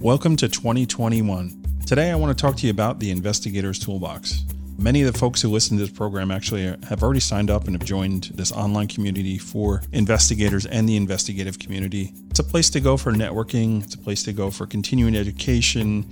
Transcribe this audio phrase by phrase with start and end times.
[0.00, 1.62] Welcome to 2021.
[1.86, 4.44] Today, I want to talk to you about the Investigators Toolbox.
[4.78, 7.74] Many of the folks who listen to this program actually have already signed up and
[7.74, 12.14] have joined this online community for investigators and the investigative community.
[12.30, 16.06] It's a place to go for networking, it's a place to go for continuing education,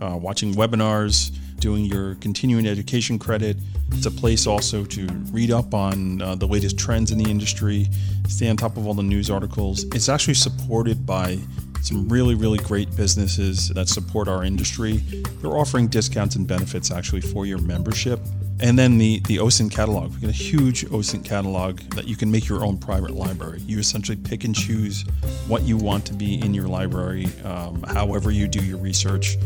[0.00, 3.58] uh, watching webinars, doing your continuing education credit.
[3.92, 7.88] It's a place also to read up on uh, the latest trends in the industry,
[8.26, 9.84] stay on top of all the news articles.
[9.94, 11.38] It's actually supported by
[11.84, 14.98] some really, really great businesses that support our industry.
[15.40, 18.20] They're offering discounts and benefits actually for your membership.
[18.60, 20.14] And then the, the OSINT catalog.
[20.14, 23.60] We got a huge OSINT catalog that you can make your own private library.
[23.66, 25.04] You essentially pick and choose
[25.48, 29.36] what you want to be in your library, um, however you do your research.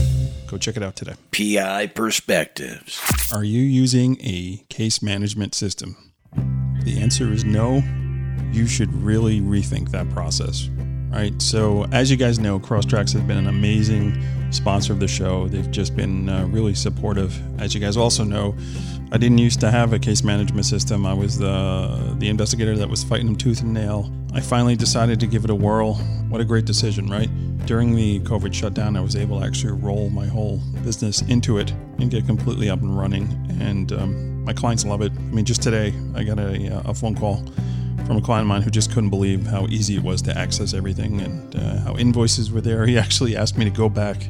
[0.47, 1.15] Go check it out today.
[1.31, 3.01] PI Perspectives.
[3.33, 5.97] Are you using a case management system?
[6.83, 7.81] The answer is no.
[8.51, 10.69] You should really rethink that process.
[11.09, 11.39] Right.
[11.41, 14.19] So, as you guys know, Crosstracks has been an amazing
[14.51, 15.47] sponsor of the show.
[15.47, 17.39] They've just been uh, really supportive.
[17.61, 18.55] As you guys also know,
[19.13, 21.05] I didn't used to have a case management system.
[21.05, 24.11] I was the the investigator that was fighting them tooth and nail.
[24.33, 25.93] I finally decided to give it a whirl.
[26.29, 27.29] What a great decision, right?
[27.67, 31.69] During the COVID shutdown, I was able to actually roll my whole business into it
[31.99, 33.25] and get completely up and running.
[33.61, 35.11] And um, my clients love it.
[35.15, 37.45] I mean, just today, I got a, a phone call
[38.07, 40.73] from a client of mine who just couldn't believe how easy it was to access
[40.73, 42.87] everything and uh, how invoices were there.
[42.87, 44.25] He actually asked me to go back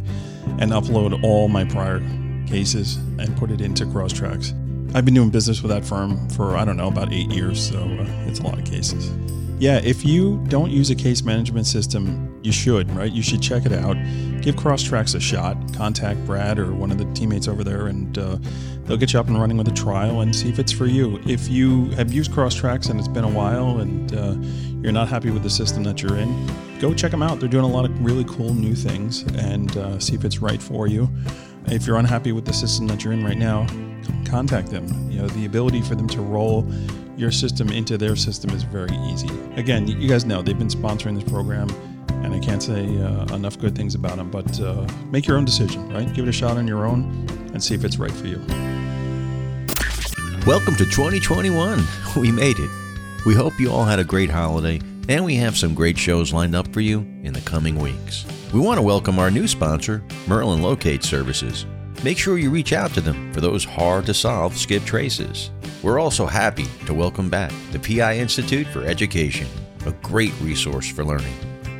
[0.59, 1.99] and upload all my prior
[2.47, 4.53] cases and put it into Crosstracks.
[4.95, 7.79] I've been doing business with that firm for, I don't know, about eight years, so
[7.79, 9.11] uh, it's a lot of cases.
[9.57, 13.11] Yeah, if you don't use a case management system, you should, right?
[13.11, 13.95] You should check it out.
[14.41, 15.57] Give Crosstracks a shot.
[15.73, 18.37] Contact Brad or one of the teammates over there, and uh,
[18.83, 21.19] they'll get you up and running with a trial and see if it's for you.
[21.25, 24.35] If you have used Crosstracks and it's been a while and uh,
[24.81, 27.39] you're not happy with the system that you're in, go check them out.
[27.39, 30.61] They're doing a lot of really cool new things and uh, see if it's right
[30.61, 31.09] for you.
[31.67, 33.65] If you're unhappy with the system that you're in right now,
[34.25, 35.11] contact them.
[35.11, 36.65] You know, the ability for them to roll
[37.15, 39.29] your system into their system is very easy.
[39.55, 41.69] Again, you guys know they've been sponsoring this program,
[42.09, 44.31] and I can't say uh, enough good things about them.
[44.31, 46.11] But uh, make your own decision, right?
[46.13, 48.39] Give it a shot on your own and see if it's right for you.
[50.45, 51.83] Welcome to 2021.
[52.17, 52.69] We made it.
[53.25, 56.53] We hope you all had a great holiday, and we have some great shows lined
[56.53, 58.25] up for you in the coming weeks.
[58.53, 61.65] We want to welcome our new sponsor, Merlin Locate Services.
[62.03, 65.51] Make sure you reach out to them for those hard to solve skip traces.
[65.81, 69.47] We're also happy to welcome back the PI Institute for Education,
[69.85, 71.33] a great resource for learning.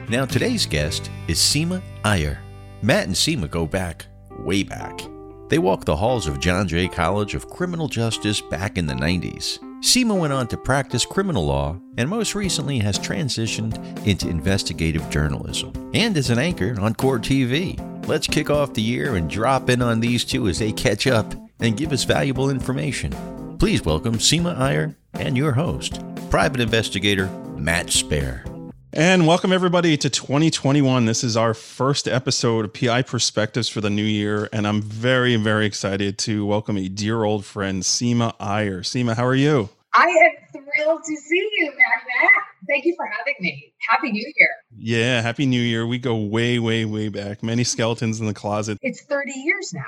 [0.08, 2.40] Now, today's guest is Seema Iyer.
[2.82, 4.06] Matt and Seema go back,
[4.40, 5.02] way back.
[5.50, 9.60] They walked the halls of John Jay College of Criminal Justice back in the 90s.
[9.82, 15.74] Seema went on to practice criminal law and most recently has transitioned into investigative journalism
[15.94, 17.78] and is an anchor on Court TV.
[18.06, 21.34] Let's kick off the year and drop in on these two as they catch up
[21.62, 23.14] and give us valuable information.
[23.58, 28.46] Please welcome Seema Iyer and your host, private investigator Matt Spaier.
[28.92, 31.06] And welcome everybody to 2021.
[31.06, 35.38] This is our first episode of PI Perspectives for the new year, and I'm very,
[35.38, 38.82] very excited to welcome a dear old friend, Seema Iyer.
[38.82, 39.70] Seema, how are you?
[39.94, 42.53] I am thrilled to see you, Matt.
[42.68, 43.74] Thank you for having me.
[43.90, 44.50] Happy New Year.
[44.76, 45.86] Yeah, Happy New Year.
[45.86, 47.44] We go way, way, way back.
[47.44, 48.78] Many skeletons in the closet.
[48.82, 49.82] It's 30 years now.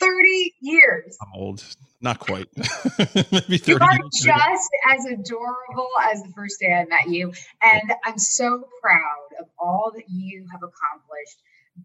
[0.00, 1.18] 30 years.
[1.20, 1.62] I'm old.
[2.00, 2.48] Not quite.
[2.56, 7.32] Maybe 30 you are just as adorable as the first day I met you.
[7.62, 11.36] And I'm so proud of all that you have accomplished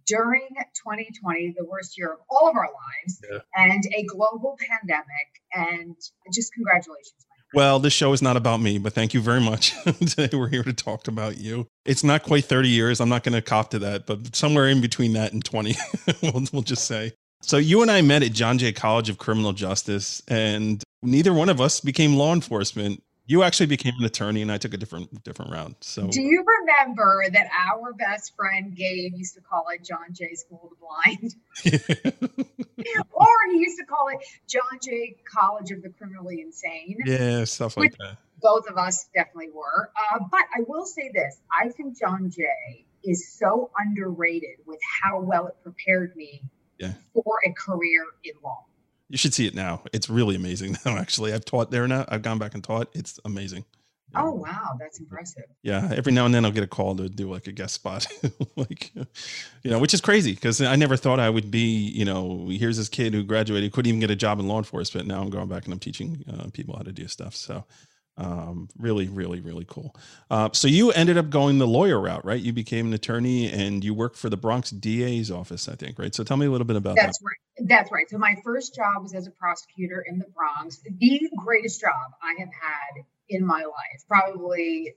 [0.06, 0.48] during
[0.84, 3.40] 2020, the worst year of all of our lives, yeah.
[3.56, 5.06] and a global pandemic.
[5.54, 5.96] And
[6.34, 7.25] just congratulations.
[7.56, 9.74] Well, this show is not about me, but thank you very much.
[9.86, 11.68] Today we're here to talk about you.
[11.86, 13.00] It's not quite 30 years.
[13.00, 15.74] I'm not going to cop to that, but somewhere in between that and 20,
[16.22, 17.14] we'll, we'll just say.
[17.42, 21.48] So you and I met at John Jay College of Criminal Justice, and neither one
[21.48, 23.02] of us became law enforcement.
[23.26, 25.76] You actually became an attorney, and I took a different different route.
[25.82, 30.36] So, do you remember that our best friend Gabe used to call it John Jay
[30.36, 30.72] School of
[31.64, 32.45] the Blind,
[34.10, 36.98] he used to call it John Jay College of the Criminally Insane?
[37.06, 38.18] Yeah, stuff like that.
[38.42, 39.90] Both of us definitely were.
[39.96, 45.22] Uh, but I will say this: I think John Jay is so underrated with how
[45.22, 46.42] well it prepared me
[46.80, 46.94] yeah.
[47.14, 48.66] for a career in law.
[49.10, 49.84] You should see it now.
[49.94, 51.34] It's really amazing now, actually.
[51.34, 52.06] I've taught there now.
[52.08, 52.90] I've gone back and taught.
[52.94, 53.66] It's amazing.
[54.16, 55.46] Oh wow, that's impressive.
[55.64, 58.08] Yeah, every now and then I'll get a call to do like a guest spot,
[58.56, 61.90] like you know, which is crazy because I never thought I would be.
[61.90, 65.08] You know, here's this kid who graduated, couldn't even get a job in law enforcement.
[65.08, 67.36] Now I'm going back and I'm teaching uh, people how to do stuff.
[67.36, 67.66] So
[68.18, 69.96] um, really, really, really cool.
[70.30, 72.42] Uh, so you ended up going the lawyer route, right?
[72.42, 76.16] You became an attorney and you worked for the Bronx DA's office, I think, right?
[76.16, 77.04] So tell me a little bit about that.
[77.04, 77.26] That's that.
[77.26, 77.68] right.
[77.68, 78.10] That's right.
[78.10, 80.78] So my first job was as a prosecutor in the Bronx.
[80.78, 84.94] The greatest job I have had in my life, probably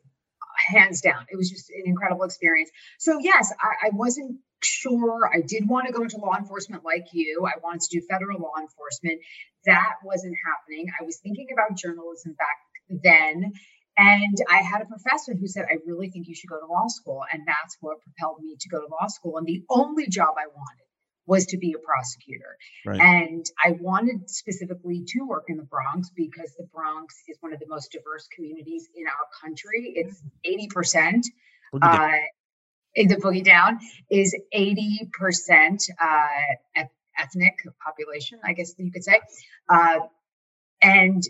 [0.69, 1.27] hands down.
[1.31, 2.71] It was just an incredible experience.
[2.99, 5.31] So yes, I, I wasn't sure.
[5.33, 7.47] I did want to go into law enforcement like you.
[7.47, 9.21] I wanted to do federal law enforcement.
[9.67, 10.87] That wasn't happening.
[11.01, 13.53] I was thinking about journalism back then.
[13.97, 16.87] And I had a professor who said, I really think you should go to law
[16.87, 17.23] school.
[17.33, 19.39] And that's what propelled me to go to law school.
[19.39, 20.88] And the only job I wanted
[21.29, 22.57] was to be a prosecutor.
[22.87, 23.01] Right.
[23.01, 27.61] And I wanted specifically to work in the Bronx because the Bronx is one of
[27.61, 29.93] the most diverse communities in our country.
[29.95, 31.23] It's 80%.
[31.81, 32.13] Uh,
[32.95, 33.79] in the boogie down
[34.11, 36.27] is 80% uh,
[37.19, 39.21] ethnic population, I guess you could say.
[39.69, 40.01] Uh,
[40.81, 41.23] and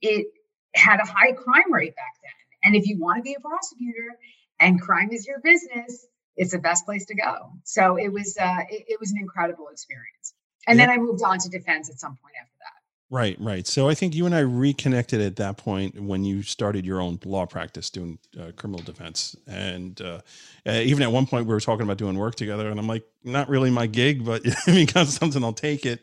[0.00, 0.26] it
[0.74, 2.32] had a high crime rate back then.
[2.64, 4.16] And if you want to be a prosecutor
[4.60, 7.52] and crime is your business, it's the best place to go.
[7.64, 10.34] So it was uh, it, it was an incredible experience.
[10.66, 12.74] And then I moved on to defense at some point after that.
[13.10, 13.66] Right, right.
[13.66, 17.20] So I think you and I reconnected at that point when you started your own
[17.24, 19.36] law practice doing uh, criminal defense.
[19.46, 20.20] And uh,
[20.66, 22.70] uh, even at one point, we were talking about doing work together.
[22.70, 26.02] And I'm like, not really my gig, but I mean, got something, I'll take it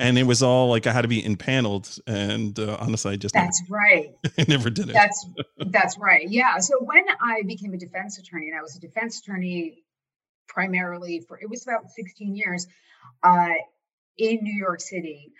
[0.00, 1.98] and it was all like I had to be impaneled.
[2.06, 4.14] And uh, honestly, I just that's never, right.
[4.38, 4.92] I never did it.
[4.92, 5.26] That's
[5.58, 6.28] that's right.
[6.28, 6.58] Yeah.
[6.58, 9.84] So when I became a defense attorney, and I was a defense attorney
[10.48, 12.66] primarily for it was about 16 years
[13.22, 13.52] uh,
[14.16, 15.32] in New York City.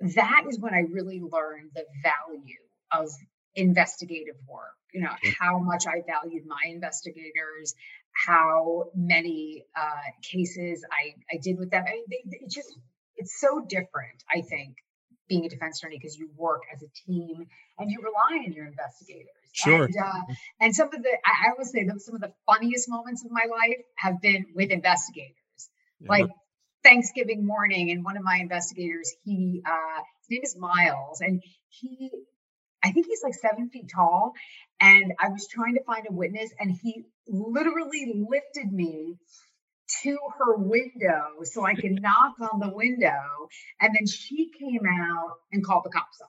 [0.00, 2.60] That is when I really learned the value
[2.92, 3.10] of
[3.54, 4.74] investigative work.
[4.92, 5.10] You know
[5.40, 7.74] how much I valued my investigators,
[8.12, 11.84] how many uh, cases I I did with them.
[11.86, 12.76] I mean, they, it just
[13.16, 14.76] it's so different, I think,
[15.28, 17.46] being a defense attorney because you work as a team
[17.78, 19.28] and you rely on your investigators.
[19.52, 19.84] Sure.
[19.84, 22.88] And, uh, and some of the, I, I would say that some of the funniest
[22.88, 25.34] moments of my life have been with investigators.
[26.00, 26.08] Yeah.
[26.10, 26.30] Like
[26.84, 32.10] Thanksgiving morning, and one of my investigators, he, uh, his name is Miles, and he,
[32.84, 34.34] I think he's like seven feet tall.
[34.78, 39.16] And I was trying to find a witness, and he literally lifted me
[40.02, 43.48] to her window so I could knock on the window.
[43.80, 46.28] And then she came out and called the cops on.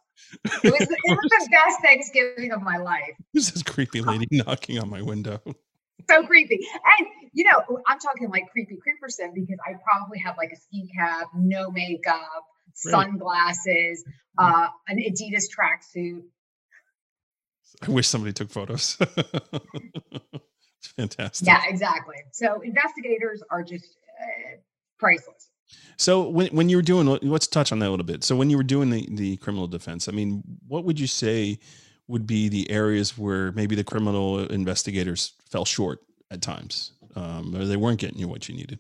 [0.64, 3.16] It was, it was the best Thanksgiving of my life.
[3.34, 5.42] Who's this creepy lady knocking on my window?
[6.10, 6.60] So creepy.
[7.00, 10.90] And, you know, I'm talking like creepy creeperson because I probably have like a ski
[10.96, 14.04] cap, no makeup, sunglasses,
[14.38, 16.22] uh, an Adidas tracksuit.
[17.86, 18.98] I wish somebody took photos.
[20.88, 21.48] It's fantastic.
[21.48, 22.18] Yeah, exactly.
[22.32, 24.58] So investigators are just uh,
[25.00, 25.50] priceless.
[25.98, 28.24] So when when you were doing, let's touch on that a little bit.
[28.24, 31.60] So when you were doing the the criminal defense, I mean, what would you say
[32.08, 36.00] would be the areas where maybe the criminal investigators fell short
[36.32, 38.80] at times, um, or they weren't getting you what you needed?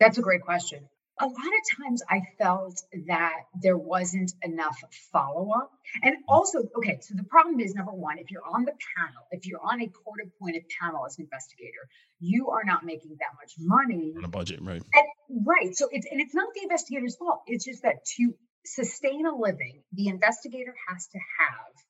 [0.00, 0.88] That's a great question
[1.20, 4.76] a lot of times I felt that there wasn't enough
[5.12, 5.70] follow up.
[6.02, 9.46] And also, okay, so the problem is number one, if you're on the panel, if
[9.46, 11.88] you're on a court appointed panel as an investigator,
[12.18, 14.82] you are not making that much money on a budget, right?
[14.92, 15.76] And, right.
[15.76, 17.42] So it's and it's not the investigator's fault.
[17.46, 18.34] It's just that to
[18.66, 21.84] sustain a living, the investigator has to have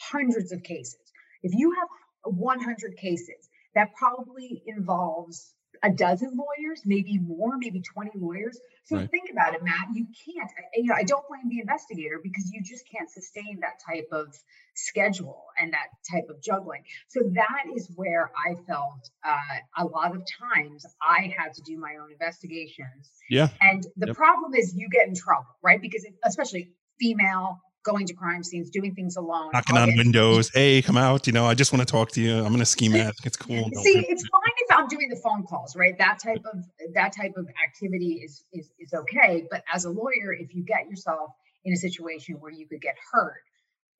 [0.00, 0.96] hundreds of cases.
[1.42, 1.88] If you have
[2.24, 5.52] 100 cases, that probably involves
[5.86, 8.58] a dozen lawyers, maybe more, maybe 20 lawyers.
[8.84, 9.10] So right.
[9.10, 9.88] think about it, Matt.
[9.94, 13.78] You can't, you know, I don't blame the investigator because you just can't sustain that
[13.86, 14.34] type of
[14.74, 16.82] schedule and that type of juggling.
[17.08, 20.22] So that is where I felt uh, a lot of
[20.54, 23.10] times I had to do my own investigations.
[23.30, 23.48] Yeah.
[23.60, 24.16] And the yep.
[24.16, 25.80] problem is you get in trouble, right?
[25.80, 30.50] Because it, especially female going to crime scenes, doing things alone, knocking on windows.
[30.52, 31.28] Hey, come out!
[31.28, 32.44] You know, I just want to talk to you.
[32.44, 33.24] I'm in a ski mask.
[33.24, 33.70] It's cool.
[33.82, 35.96] See, it's fine I'm doing the phone calls, right?
[35.98, 39.44] That type of that type of activity is is is okay.
[39.50, 41.30] But as a lawyer, if you get yourself
[41.64, 43.42] in a situation where you could get hurt,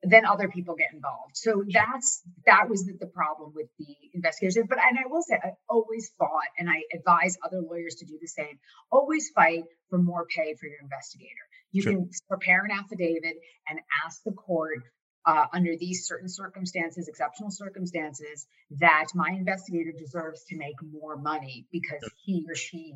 [0.02, 1.36] then other people get involved.
[1.36, 4.58] So that's that was the, the, problem with the investigators.
[4.68, 8.18] But and I will say I always fought and I advise other lawyers to do
[8.20, 8.58] the same.
[8.90, 11.30] Always fight for more pay for your investigator.
[11.72, 11.92] You sure.
[11.92, 13.36] can prepare an affidavit
[13.68, 14.82] and ask the court
[15.26, 18.46] uh, under these certain circumstances, exceptional circumstances,
[18.78, 22.94] that my investigator deserves to make more money because he or she,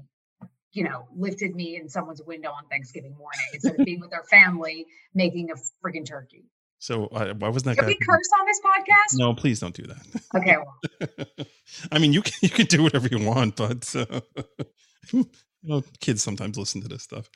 [0.73, 4.23] you know, lifted me in someone's window on Thanksgiving morning instead of being with their
[4.23, 6.45] family making a freaking turkey.
[6.79, 9.19] So I, why wasn't that Can we curse on this podcast?
[9.19, 10.23] No, please don't do that.
[10.35, 11.47] Okay, well,
[11.93, 14.21] I mean, you can you can do whatever you want, but uh,
[15.13, 15.27] you
[15.63, 17.29] know, kids sometimes listen to this stuff.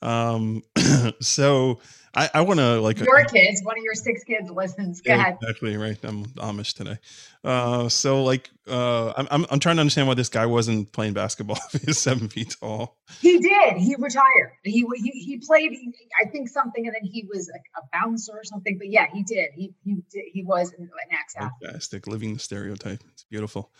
[0.00, 0.62] Um,
[1.20, 1.80] so
[2.16, 5.02] I, I want to like your kids, one of your six kids listens.
[5.02, 5.38] Go Yeah, ahead.
[5.42, 5.98] Exactly right.
[6.02, 6.98] I'm Amish today.
[7.44, 11.12] Uh, so like, uh, I'm, I'm I'm trying to understand why this guy wasn't playing
[11.12, 11.58] basketball.
[11.72, 12.98] if He's seven feet tall.
[13.20, 13.76] He did.
[13.76, 14.52] He retired.
[14.64, 15.72] He he, he played.
[16.20, 18.76] I think something, and then he was a, a bouncer or something.
[18.78, 19.50] But yeah, he did.
[19.54, 21.52] He he did, he was an, an ex athlete.
[21.62, 23.02] Fantastic, living the stereotype.
[23.12, 23.70] It's beautiful.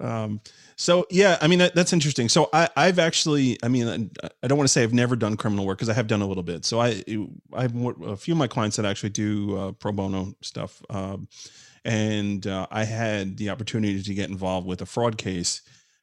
[0.00, 0.40] Um,
[0.76, 2.28] so yeah, I mean that, that's interesting.
[2.28, 5.36] So I I've actually, I mean, I, I don't want to say I've never done
[5.36, 6.64] criminal work because I have done a little bit.
[6.64, 7.02] So I
[7.54, 10.82] I have a few of my clients that actually do uh, pro bono stuff.
[10.90, 11.28] Um,
[11.84, 15.62] and uh, I had the opportunity to get involved with a fraud case.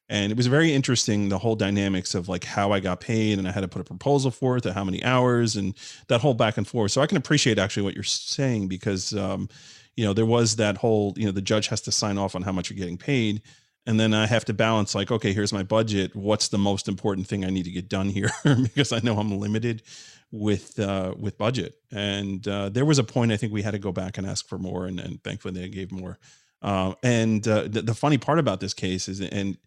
[0.10, 3.48] And it was very interesting, the whole dynamics of like how I got paid, and
[3.48, 5.74] I had to put a proposal forth and how many hours, and
[6.10, 6.92] that whole back and forth.
[6.92, 9.48] So I can appreciate actually what you're saying because, um,
[9.96, 12.42] you know, there was that whole, you know, the judge has to sign off on
[12.42, 13.42] how much you're getting paid,
[13.86, 16.16] and then I have to balance like, okay, here's my budget.
[16.16, 18.30] What's the most important thing I need to get done here?
[18.44, 19.82] because I know I'm limited
[20.32, 21.76] with uh, with budget.
[21.92, 24.48] And uh, there was a point I think we had to go back and ask
[24.48, 26.20] for more, and, and thankfully they gave more.
[26.62, 29.58] Uh, and uh, the, the funny part about this case is, and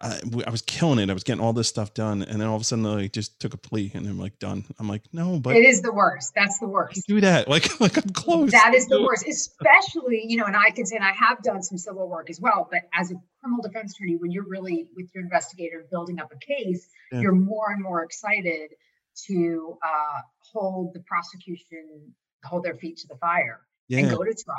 [0.00, 1.10] I, w- I was killing it.
[1.10, 3.40] I was getting all this stuff done, and then all of a sudden, I just
[3.40, 4.64] took a plea, and I'm like, done.
[4.78, 6.34] I'm like, no, but It is the worst.
[6.36, 7.04] That's the worst.
[7.08, 7.48] do that.
[7.54, 8.52] Like, like I'm close.
[8.52, 11.62] That is the worst, especially, you know, and I can say, and I have done
[11.62, 15.08] some civil work as well, but as a criminal defense attorney, when you're really with
[15.14, 17.20] your investigator building up a case, Yeah.
[17.22, 18.70] you're more and more excited
[19.26, 20.20] to uh,
[20.52, 22.14] hold the prosecution,
[22.44, 24.58] hold their feet to the fire and go to trial.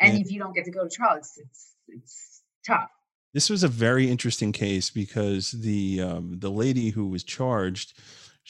[0.00, 0.20] And Yeah.
[0.24, 2.88] if you don't get to go to trial, it's, it's, it's tough.
[3.32, 7.94] This was a very interesting case because the um, the lady who was charged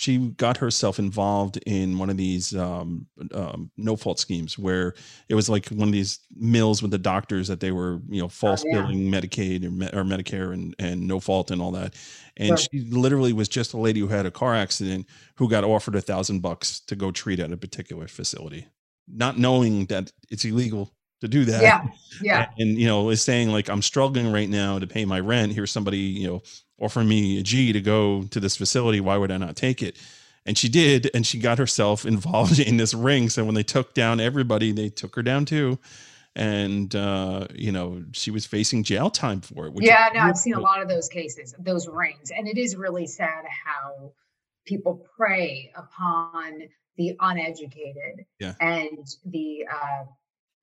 [0.00, 4.94] she got herself involved in one of these um, um, no fault schemes where
[5.28, 8.28] it was like one of these mills with the doctors that they were you know
[8.28, 8.80] false yeah.
[8.80, 11.94] billing medicaid or, or medicare and, and no fault and all that
[12.36, 15.06] and she literally was just a lady who had a car accident
[15.36, 18.66] who got offered a thousand bucks to go treat at a particular facility
[19.06, 21.82] not knowing that it's illegal to do that Yeah.
[22.22, 22.46] Yeah.
[22.58, 25.70] and you know is saying like i'm struggling right now to pay my rent here's
[25.70, 26.42] somebody you know
[26.80, 29.96] offering me a g to go to this facility why would i not take it
[30.46, 33.94] and she did and she got herself involved in this ring so when they took
[33.94, 35.78] down everybody they took her down too
[36.36, 40.54] and uh you know she was facing jail time for it yeah, no, I've seen
[40.54, 44.12] a lot of those cases, those rings, and it is really sad how
[44.64, 46.62] people prey upon
[46.96, 48.54] the uneducated Yeah.
[48.60, 50.04] and the uh,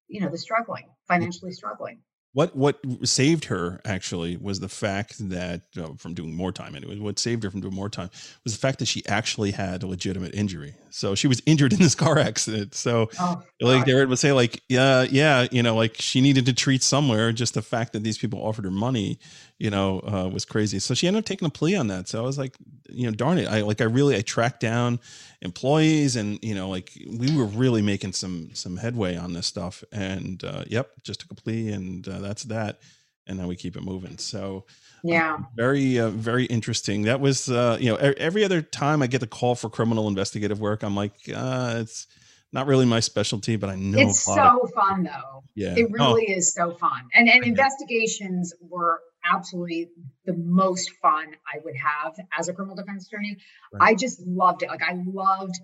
[0.07, 1.99] you know the struggling, financially struggling.
[2.33, 6.97] what what saved her actually was the fact that uh, from doing more time anyway
[6.99, 8.09] what saved her from doing more time
[8.43, 11.79] was the fact that she actually had a legitimate injury so she was injured in
[11.79, 12.73] this car accident.
[12.73, 16.53] So Oh, like they would say like yeah yeah you know like she needed to
[16.53, 17.31] treat somewhere.
[17.31, 19.19] Just the fact that these people offered her money
[19.59, 20.79] you know uh, was crazy.
[20.79, 22.07] So she ended up taking a plea on that.
[22.07, 22.55] So i was like
[22.89, 23.47] you know darn it.
[23.47, 24.99] I like i really i tracked down
[25.41, 29.83] employees and you know like we were really making some some headway on this stuff.
[29.91, 32.79] And uh, yep just took a plea and uh, that's that.
[33.27, 34.17] And now we keep it moving.
[34.17, 34.65] So
[35.07, 39.21] yeah, very uh, very interesting that was uh you know every other time i get
[39.21, 42.07] the call for criminal investigative work i'm like uh it's
[42.53, 45.43] not really my specialty but i know it's lot of- so fun though.
[45.55, 48.99] yeah It Oh, really is so fun, and and investigations were
[49.33, 49.89] absolutely
[50.25, 53.35] the most fun I would have as a criminal defense attorney.
[53.73, 53.89] Right.
[53.89, 54.69] I just loved it.
[54.69, 55.55] Like I loved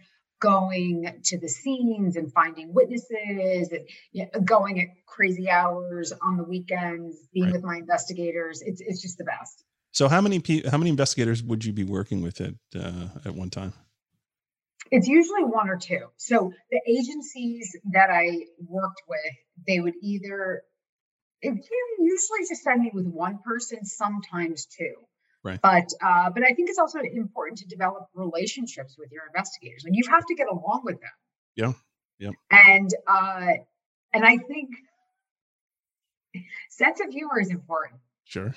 [0.52, 0.96] going
[1.30, 6.44] to the scenes and finding witnesses and you know, going at crazy hours on the
[6.56, 7.54] weekends, being Right.
[7.56, 8.56] with my investigators.
[8.70, 9.56] It's it's just the best.
[10.00, 13.34] so how many pe- how many investigators would you be working with at uh, at
[13.44, 13.74] one time
[14.96, 16.04] It's usually one or two.
[16.30, 16.36] So
[16.74, 17.66] the agencies
[17.98, 18.26] that I
[18.78, 19.34] worked with,
[19.68, 20.42] they would either
[21.48, 21.54] it
[22.14, 24.96] usually just send me with one person, sometimes two.
[25.44, 25.60] Right.
[25.62, 29.94] But uh, but I think it's also important to develop relationships with your investigators, and
[29.96, 31.12] you have to get along with them.
[31.56, 31.74] Yeah.
[32.20, 32.30] Yeah.
[32.52, 33.48] And uh,
[34.14, 34.70] and I think
[36.70, 38.00] sense of humor is important.
[38.26, 38.54] sure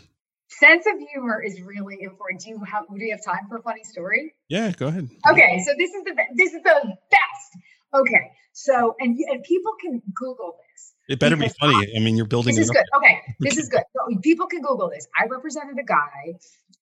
[0.49, 2.43] Sense of humor is really important.
[2.43, 4.35] Do you have do you have time for a funny story?
[4.49, 7.51] yeah go ahead Okay, so this is the this is the best.
[7.93, 10.95] Okay, so and and people can Google this.
[11.09, 12.85] it better be funny i mean you're building This is good.
[12.97, 13.83] Okay, this is good.
[14.23, 15.09] People can Google this.
[15.21, 16.35] I represented a guy,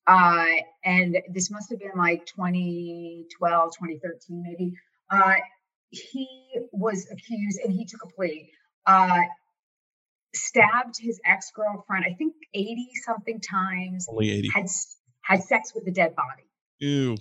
[0.07, 0.47] uh,
[0.85, 4.73] and this must have been like 2012, 2013, maybe.
[5.11, 5.35] Uh,
[5.91, 6.29] he
[6.73, 8.51] was accused, and he took a plea.
[8.87, 9.21] Uh,
[10.35, 14.07] stabbed his ex girlfriend, I think 80 something times.
[14.11, 14.67] only 80 Had
[15.23, 16.45] had sex with a dead body.
[16.81, 17.17] ew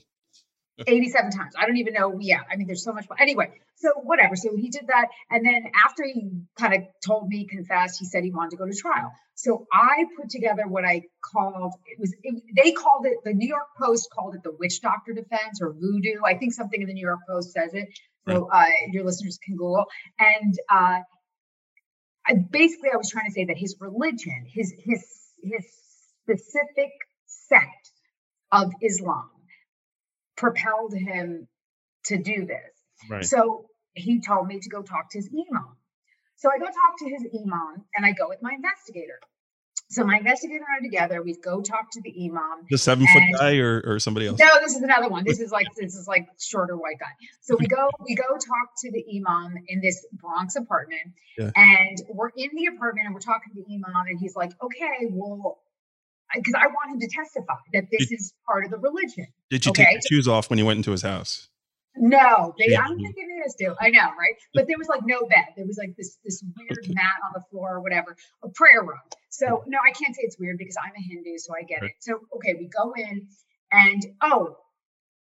[0.79, 1.53] 87 times.
[1.57, 2.17] I don't even know.
[2.19, 3.05] Yeah, I mean, there's so much.
[3.19, 4.35] Anyway, so whatever.
[4.35, 5.07] So he did that.
[5.29, 8.65] And then after he kind of told me, confessed, he said he wanted to go
[8.65, 9.11] to trial.
[9.35, 11.03] So I put together what I
[11.33, 14.81] called it was, it, they called it, the New York Post called it the witch
[14.81, 16.21] doctor defense or voodoo.
[16.25, 17.89] I think something in the New York Post says it.
[18.27, 19.85] So uh, your listeners can Google.
[20.19, 20.99] And uh,
[22.25, 25.03] I, basically, I was trying to say that his religion, his, his,
[25.43, 25.65] his
[26.23, 26.91] specific
[27.25, 27.91] sect
[28.51, 29.29] of Islam,
[30.35, 31.47] propelled him
[32.05, 32.71] to do this.
[33.09, 33.25] Right.
[33.25, 35.75] So he told me to go talk to his imam.
[36.35, 39.19] So I go talk to his imam and I go with my investigator.
[39.89, 42.65] So my investigator and I together, we go talk to the imam.
[42.69, 44.39] The seven foot guy or, or somebody else?
[44.39, 45.23] No, this is another one.
[45.23, 47.11] This is like this is like shorter white guy.
[47.41, 51.51] So we go we go talk to the imam in this Bronx apartment, yeah.
[51.55, 55.09] and we're in the apartment and we're talking to the imam, and he's like, "Okay,
[55.11, 55.59] well,
[56.33, 59.27] because I want him to testify that this did, is part of the religion.
[59.49, 59.85] Did you okay?
[59.85, 61.49] take your shoes off when you went into his house?
[61.95, 62.71] No, they.
[62.71, 62.81] Yeah.
[62.81, 63.75] I don't think it is too.
[63.79, 64.33] I know, right?
[64.53, 65.45] But there was like no bed.
[65.55, 68.99] There was like this this weird mat on the floor or whatever, a prayer room.
[69.29, 71.91] So no, I can't say it's weird because I'm a Hindu, so I get right.
[71.91, 71.95] it.
[71.99, 73.27] So okay, we go in,
[73.71, 74.57] and oh,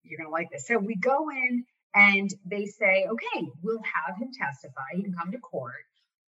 [0.04, 0.68] you're gonna like this.
[0.68, 4.82] So we go in, and they say, okay, we'll have him testify.
[4.94, 5.74] He can come to court,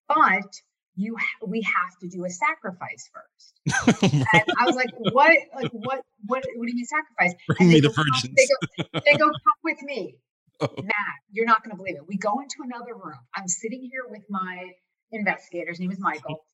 [0.10, 0.62] but
[0.96, 4.04] you ha- we have to do a sacrifice first.
[4.04, 5.38] and I was like, what?
[5.56, 6.02] Like what?
[6.26, 6.44] What?
[6.56, 7.34] What do you mean sacrifice?
[7.48, 8.36] Bring me the virgins.
[8.36, 10.16] They go, they go, come with me.
[10.62, 10.68] Oh.
[10.78, 12.08] Matt, you're not going to believe it.
[12.08, 13.18] We go into another room.
[13.36, 14.70] I'm sitting here with my
[15.12, 15.72] investigators.
[15.72, 16.46] His name is Michael.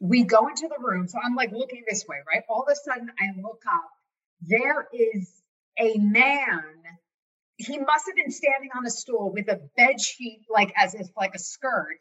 [0.00, 1.06] We go into the room.
[1.06, 2.42] So I'm like looking this way, right?
[2.48, 3.90] All of a sudden, I look up.
[4.40, 5.30] There is
[5.78, 6.64] a man.
[7.58, 11.08] He must have been standing on a stool with a bed sheet, like as if
[11.16, 11.98] like a skirt,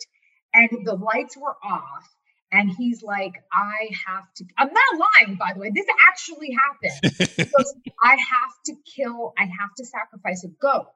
[0.54, 2.10] and the lights were off
[2.52, 5.72] and he's like, I have to, I'm not lying, by the way.
[5.74, 7.28] This actually happened.
[7.38, 10.88] goes, I have to kill, I have to sacrifice a goat.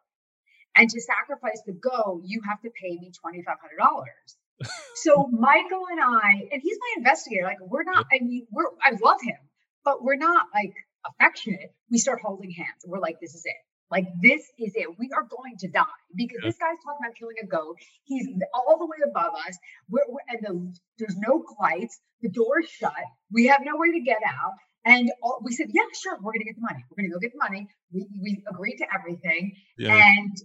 [0.76, 4.68] And to sacrifice the goat, you have to pay me $2,500.
[4.96, 8.92] so Michael and I, and he's my investigator, like, we're not, I mean, we're, I
[9.02, 9.38] love him,
[9.86, 10.74] but we're not like
[11.06, 11.74] affectionate.
[11.90, 12.84] We start holding hands.
[12.86, 13.56] We're like, this is it.
[13.92, 14.98] Like this is it.
[14.98, 15.84] We are going to die
[16.16, 17.78] because this guy's talking about killing a goat.
[18.04, 19.58] He's all the way above us.
[19.90, 22.00] We're, we're and the, there's no lights.
[22.22, 22.94] The door's shut.
[23.32, 24.54] We have nowhere to get out.
[24.86, 26.84] And all, we said, yeah, sure, we're gonna get the money.
[26.90, 27.68] We're gonna go get the money.
[27.92, 29.96] We, we agreed to everything, yeah.
[29.96, 30.38] and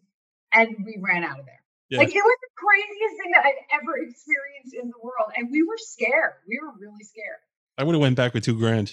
[0.53, 1.61] and we ran out of there.
[1.91, 1.99] Yeah.
[1.99, 5.63] Like it was the craziest thing that I've ever experienced in the world, and we
[5.63, 6.33] were scared.
[6.49, 7.41] We were really scared.
[7.77, 8.93] I would have went back with two grand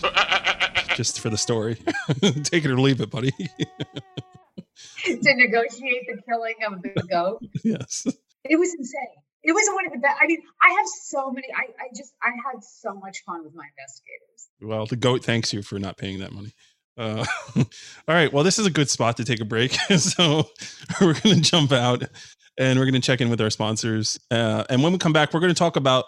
[0.95, 1.75] just for the story.
[2.43, 3.31] Take it or leave it, buddy.
[5.05, 7.43] to negotiate the killing of the goat.
[7.63, 8.07] yes.
[8.43, 9.15] It was insane.
[9.43, 10.17] It was one of the best.
[10.21, 11.47] I mean, I have so many.
[11.55, 14.49] I, I just, I had so much fun with my investigators.
[14.61, 16.53] Well, the goat thanks you for not paying that money.
[16.97, 17.65] Uh, all
[18.07, 18.33] right.
[18.33, 19.73] Well, this is a good spot to take a break.
[19.97, 20.49] so
[20.99, 22.03] we're going to jump out
[22.57, 24.19] and we're going to check in with our sponsors.
[24.31, 26.05] Uh, and when we come back, we're going to talk about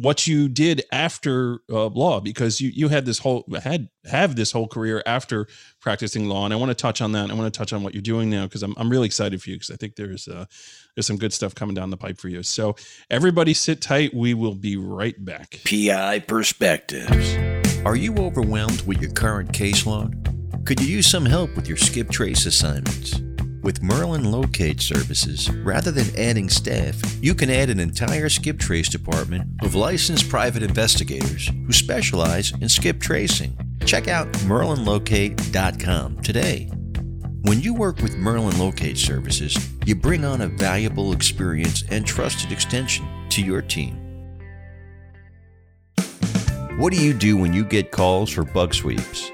[0.00, 4.50] what you did after uh, law because you you had this whole had have this
[4.50, 5.46] whole career after
[5.80, 7.94] practicing law and I want to touch on that I want to touch on what
[7.94, 10.46] you're doing now because I'm I'm really excited for you because I think there's uh,
[10.94, 12.42] there's some good stuff coming down the pipe for you.
[12.42, 12.76] So
[13.10, 15.60] everybody sit tight we will be right back.
[15.64, 17.36] PI perspectives.
[17.84, 20.66] Are you overwhelmed with your current caseload?
[20.66, 23.20] Could you use some help with your skip trace assignments
[23.62, 28.88] with Merlin Locate Services, rather than adding staff, you can add an entire skip trace
[28.88, 33.56] department of licensed private investigators who specialize in skip tracing.
[33.84, 36.70] Check out merlinlocate.com today.
[37.42, 42.52] When you work with Merlin Locate Services, you bring on a valuable experience and trusted
[42.52, 43.96] extension to your team.
[46.78, 49.30] What do you do when you get calls for bug sweeps?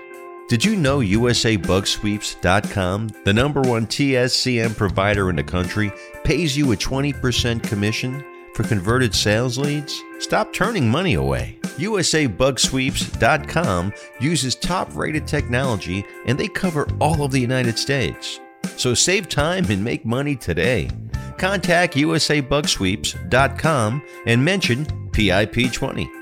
[0.48, 5.90] Did you know USABugSweeps.com, the number one TSCM provider in the country,
[6.22, 10.00] pays you a 20% commission for converted sales leads?
[10.20, 11.58] Stop turning money away.
[11.62, 18.38] USABugSweeps.com uses top rated technology and they cover all of the United States.
[18.76, 20.90] So save time and make money today.
[21.38, 26.15] Contact USABugSweeps.com and mention PIP20.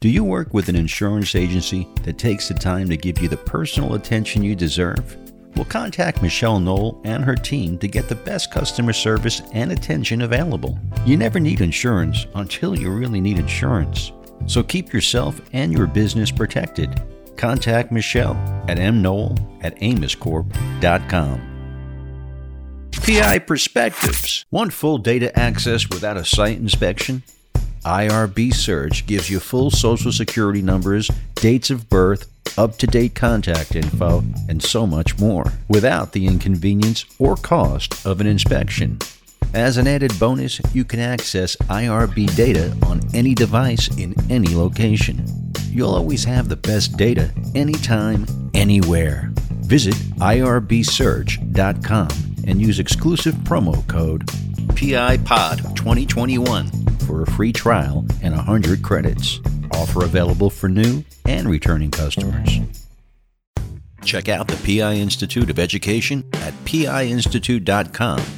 [0.00, 3.36] Do you work with an insurance agency that takes the time to give you the
[3.36, 5.16] personal attention you deserve?
[5.56, 10.22] Well, contact Michelle Knoll and her team to get the best customer service and attention
[10.22, 10.78] available.
[11.04, 14.12] You never need insurance until you really need insurance.
[14.46, 17.02] So keep yourself and your business protected.
[17.36, 18.36] Contact Michelle
[18.68, 21.40] at mknoll at amoscorp.com.
[22.92, 24.46] PI Perspectives.
[24.52, 27.24] Want full data access without a site inspection?
[27.84, 33.76] IRB Search gives you full social security numbers, dates of birth, up to date contact
[33.76, 38.98] info, and so much more without the inconvenience or cost of an inspection.
[39.54, 45.24] As an added bonus, you can access IRB data on any device in any location.
[45.70, 49.30] You'll always have the best data anytime, anywhere.
[49.60, 52.08] Visit irbsearch.com
[52.46, 56.77] and use exclusive promo code PIPOD2021
[57.08, 59.40] for a free trial and 100 credits.
[59.72, 62.60] Offer available for new and returning customers.
[64.04, 68.37] Check out the PI Institute of Education at piinstitute.com.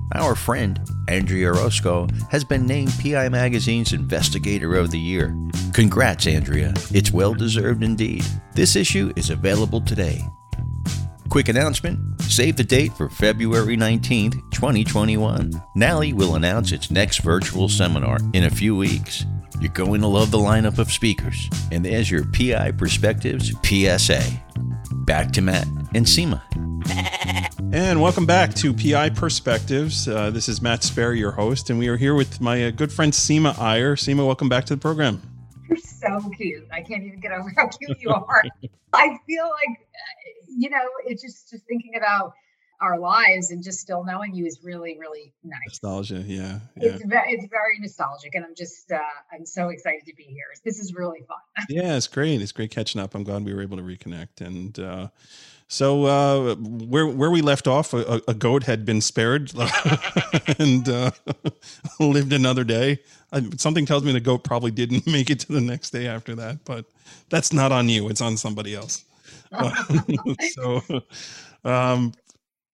[0.13, 5.35] Our friend, Andrea Roscoe, has been named PI Magazine's Investigator of the Year.
[5.73, 6.73] Congrats, Andrea.
[6.93, 8.25] It's well deserved indeed.
[8.53, 10.21] This issue is available today.
[11.29, 15.61] Quick announcement save the date for February 19th, 2021.
[15.75, 19.25] NALI will announce its next virtual seminar in a few weeks.
[19.61, 21.49] You're going to love the lineup of speakers.
[21.71, 24.23] And there's your PI Perspectives PSA.
[24.91, 26.41] Back to Matt and Seema.
[27.73, 30.07] And welcome back to PI Perspectives.
[30.07, 32.91] Uh, this is Matt Spaier, your host, and we are here with my uh, good
[32.91, 33.95] friend Seema Iyer.
[33.95, 35.21] Seema, welcome back to the program.
[35.69, 36.67] You're so cute.
[36.71, 38.43] I can't even get over how cute you are.
[38.93, 42.33] I feel like, uh, you know, it's just just thinking about
[42.81, 45.59] our lives and just still knowing you is really really nice.
[45.67, 46.89] Nostalgia, yeah, yeah.
[46.89, 48.99] It's very it's very nostalgic, and I'm just uh,
[49.31, 50.45] I'm so excited to be here.
[50.65, 51.37] This is really fun.
[51.69, 52.41] yeah, it's great.
[52.41, 53.15] It's great catching up.
[53.15, 54.77] I'm glad we were able to reconnect and.
[54.79, 55.07] Uh,
[55.67, 59.53] so uh, where where we left off, a, a goat had been spared
[60.59, 61.11] and uh,
[62.01, 62.99] lived another day.
[63.55, 66.65] something tells me the goat probably didn't make it to the next day after that,
[66.65, 66.83] but
[67.29, 69.05] that's not on you; it's on somebody else.
[70.51, 70.81] so
[71.63, 72.13] um,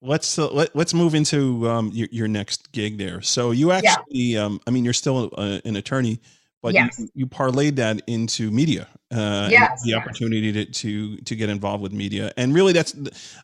[0.02, 3.22] let's uh, let, let's move into um, your, your next gig there.
[3.22, 4.44] So you actually, yeah.
[4.44, 6.20] um, I mean, you're still a, an attorney,
[6.62, 7.00] but yes.
[7.00, 10.00] you, you parlayed that into media uh, yes, the yes.
[10.00, 12.94] opportunity to, to to get involved with media and really that's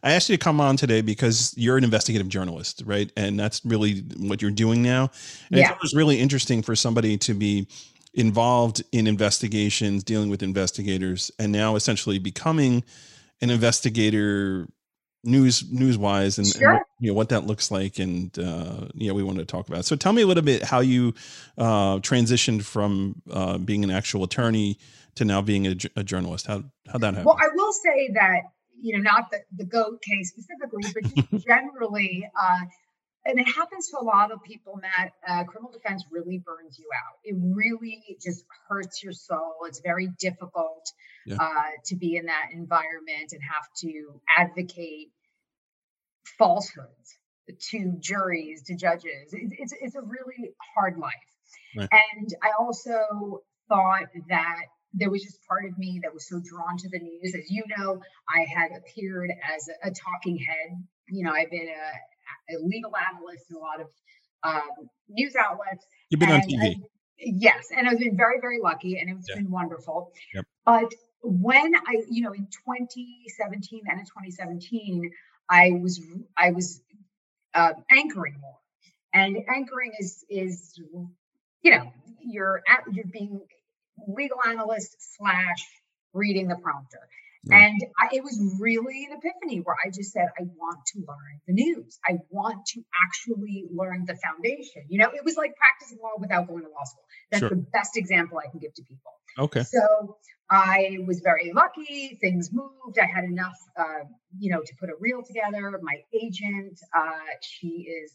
[0.04, 3.64] i asked you to come on today because you're an investigative journalist right and that's
[3.64, 5.10] really what you're doing now
[5.52, 5.74] and yeah.
[5.82, 7.66] it's really interesting for somebody to be
[8.14, 12.84] involved in investigations dealing with investigators and now essentially becoming
[13.42, 14.68] an investigator
[15.24, 16.74] news news wise and, sure.
[16.74, 19.68] and, you know what that looks like and uh you know we wanted to talk
[19.68, 19.86] about.
[19.86, 21.14] So tell me a little bit how you
[21.58, 24.78] uh transitioned from uh being an actual attorney
[25.16, 26.48] to now being a, a journalist.
[26.48, 28.42] How how that happened well i will say that
[28.82, 32.66] you know not the, the goat case specifically but just generally uh
[33.26, 36.88] and it happens to a lot of people matt uh, criminal defense really burns you
[36.96, 40.92] out it really just hurts your soul it's very difficult
[41.26, 41.38] yeah.
[41.40, 45.10] uh, to be in that environment and have to advocate
[46.38, 47.18] falsehoods
[47.72, 49.32] to juries, to judges.
[49.32, 51.12] It's, it's, it's a really hard life.
[51.76, 51.90] Right.
[51.92, 54.62] And I also thought that
[54.94, 57.34] there was just part of me that was so drawn to the news.
[57.36, 60.84] As you know, I had appeared as a, a talking head.
[61.10, 61.92] You know, I've been a,
[62.50, 63.88] a, legal analyst in a lot of
[64.44, 65.86] um, news outlets.
[66.10, 66.76] You've been and, on TV.
[66.76, 69.36] And, yes, and I've been very, very lucky, and it's yeah.
[69.36, 70.12] been wonderful.
[70.34, 70.46] Yep.
[70.66, 75.12] But when I, you know, in 2017 and in 2017,
[75.50, 76.02] I was
[76.38, 76.82] I was
[77.54, 78.58] uh, anchoring more,
[79.14, 80.80] and anchoring is is
[81.62, 83.42] you know you're at, you're being
[84.08, 85.66] legal analyst slash
[86.14, 87.00] reading the prompter.
[87.52, 91.42] And I, it was really an epiphany where I just said, I want to learn
[91.46, 92.00] the news.
[92.08, 94.84] I want to actually learn the foundation.
[94.88, 97.04] You know, it was like practicing law without going to law school.
[97.32, 97.50] That's sure.
[97.50, 99.12] the best example I can give to people.
[99.38, 99.64] Okay.
[99.64, 100.18] So
[100.50, 102.18] I was very lucky.
[102.22, 102.98] Things moved.
[103.02, 104.06] I had enough, uh,
[104.38, 105.78] you know, to put a reel together.
[105.82, 108.14] My agent, uh, she is,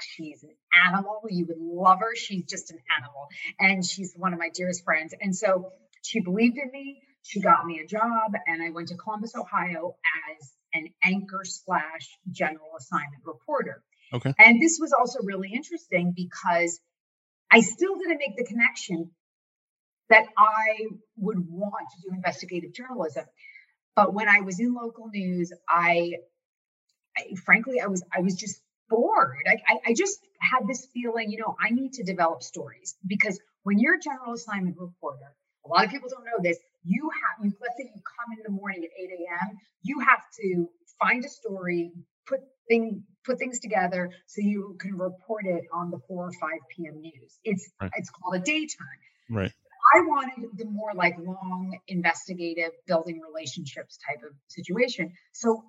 [0.00, 0.56] she's an
[0.88, 1.20] animal.
[1.28, 2.16] You would love her.
[2.16, 3.28] She's just an animal,
[3.60, 5.14] and she's one of my dearest friends.
[5.20, 5.70] And so
[6.02, 9.96] she believed in me she got me a job and I went to Columbus, Ohio
[10.30, 13.82] as an anchor slash general assignment reporter.
[14.12, 14.32] Okay.
[14.38, 16.78] And this was also really interesting because
[17.50, 19.10] I still didn't make the connection
[20.10, 23.24] that I would want to do investigative journalism.
[23.96, 26.12] But when I was in local news, I,
[27.16, 28.60] I frankly, I was I was just
[28.90, 29.46] bored.
[29.46, 33.40] I, I, I just had this feeling, you know, I need to develop stories because
[33.62, 35.34] when you're a general assignment reporter,
[35.64, 38.42] a lot of people don't know this you have you let's say you come in
[38.44, 40.68] the morning at 8 a.m., you have to
[41.00, 41.92] find a story,
[42.26, 46.50] put thing put things together so you can report it on the 4 or 5
[46.76, 47.00] p.m.
[47.00, 47.38] news.
[47.44, 47.90] It's right.
[47.96, 48.98] it's called a day turn.
[49.30, 49.52] Right.
[49.94, 55.12] I wanted the more like long investigative building relationships type of situation.
[55.32, 55.62] So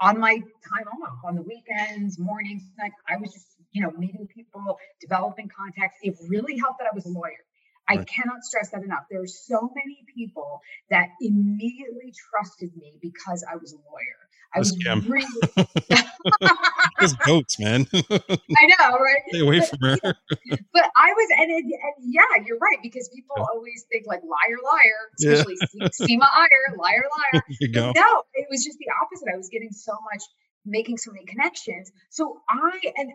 [0.00, 4.26] on my time off, on the weekends, mornings, nights, I was just, you know, meeting
[4.34, 5.96] people, developing contacts.
[6.02, 7.40] It really helped that I was a lawyer.
[7.88, 8.06] I right.
[8.06, 9.04] cannot stress that enough.
[9.10, 14.22] There are so many people that immediately trusted me because I was a lawyer.
[14.54, 15.08] I was scam.
[15.08, 15.24] really
[17.00, 17.86] Those goats, man.
[17.94, 19.22] I know, right?
[19.28, 19.96] Stay away but, from her.
[20.02, 23.44] but I was, and, and, and, yeah, you're right because people yeah.
[23.52, 25.88] always think like liar, liar, especially yeah.
[25.88, 27.42] Seema Iyer, liar, liar.
[27.96, 29.28] No, it was just the opposite.
[29.32, 30.22] I was getting so much,
[30.66, 31.90] making so many connections.
[32.10, 33.12] So I and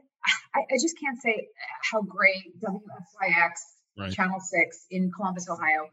[0.55, 1.47] I, I just can't say
[1.91, 3.51] how great WSYX
[3.97, 4.11] right.
[4.11, 5.89] Channel Six in Columbus, Ohio.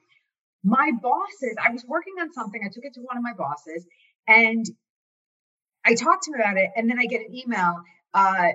[0.62, 2.60] My bosses, I was working on something.
[2.64, 3.84] I took it to one of my bosses,
[4.26, 4.64] and
[5.84, 7.82] I talked to him about it, and then I get an email.
[8.14, 8.48] Uh,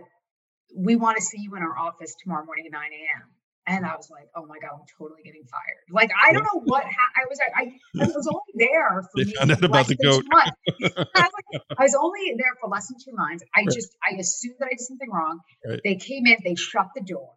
[0.76, 3.30] we want to see you in our office tomorrow morning at 9 a.m.
[3.68, 5.86] And I was like, oh my God, I'm totally getting fired.
[5.92, 7.64] Like, I don't know what ha- I was, I,
[8.02, 10.24] I, was only there for they found out about the goat.
[10.34, 13.44] I, was I was only there for less than two months.
[13.56, 13.70] I right.
[13.70, 15.40] just, I assumed that I did something wrong.
[15.64, 15.82] Right.
[15.84, 17.30] They came in, they shut the door.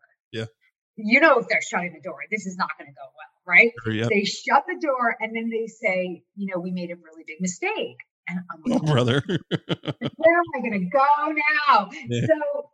[0.96, 1.04] Yeah.
[1.12, 3.72] You know, if they're shutting the door, this is not going to go well, right?
[3.90, 4.08] Yeah.
[4.08, 7.40] They shut the door and then they say, you know, we made a really big
[7.40, 7.96] mistake.
[8.28, 11.32] And I'm like, oh, brother, where am I going to go
[11.68, 11.90] now?
[12.08, 12.26] Yeah.
[12.26, 12.70] So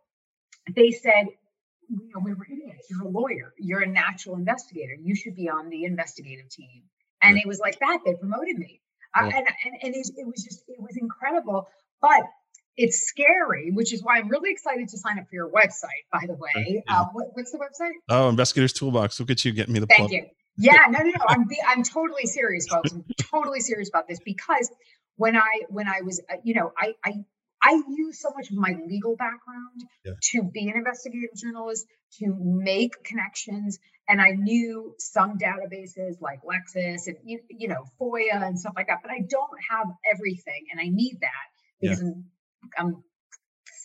[0.75, 1.27] they said,
[1.89, 2.87] you know, we were idiots.
[2.89, 3.53] You're a lawyer.
[3.57, 4.95] You're a natural investigator.
[5.01, 6.83] You should be on the investigative team.
[7.21, 7.43] And right.
[7.43, 7.99] it was like that.
[8.05, 8.81] They promoted me.
[9.15, 11.67] Uh, and and, and it, it was just, it was incredible.
[11.99, 12.21] But
[12.79, 16.25] it's scary, which is why I'm really excited to sign up for your website, by
[16.25, 16.83] the way.
[16.87, 17.01] Yeah.
[17.01, 17.91] Uh, what, what's the website?
[18.07, 19.19] Oh, Investigators Toolbox.
[19.19, 20.11] Look at you getting me the Thank plug.
[20.11, 20.25] you.
[20.57, 21.25] Yeah, no, no, no.
[21.27, 22.93] I'm, I'm totally serious, folks.
[22.93, 24.71] I'm totally serious about this because
[25.17, 27.13] when I when I was uh, you know I I
[27.61, 30.13] I use so much of my legal background yeah.
[30.31, 31.85] to be an investigative journalist,
[32.19, 33.79] to make connections.
[34.07, 38.87] And I knew some databases like Lexis and, you, you know, FOIA and stuff like
[38.87, 40.67] that, but I don't have everything.
[40.71, 41.47] And I need that
[41.81, 42.09] because yeah.
[42.77, 43.03] I'm,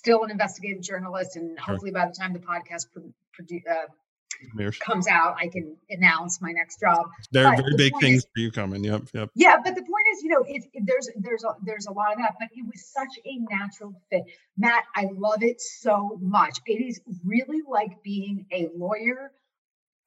[0.04, 1.36] still an investigative journalist.
[1.36, 6.78] And hopefully by the time the podcast uh, comes out, I can announce my next
[6.78, 7.06] job.
[7.32, 8.84] There Very, very big things is, for you coming.
[8.84, 9.30] Yep, yep.
[9.34, 12.12] Yeah, but the point is, you know, it, it, there's there's a, there's a lot
[12.12, 14.24] of that, but it was such a natural fit.
[14.58, 16.58] Matt, I love it so much.
[16.66, 19.32] It is really like being a lawyer,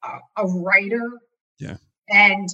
[0.04, 1.10] a, a writer,
[1.58, 1.78] yeah,
[2.08, 2.48] and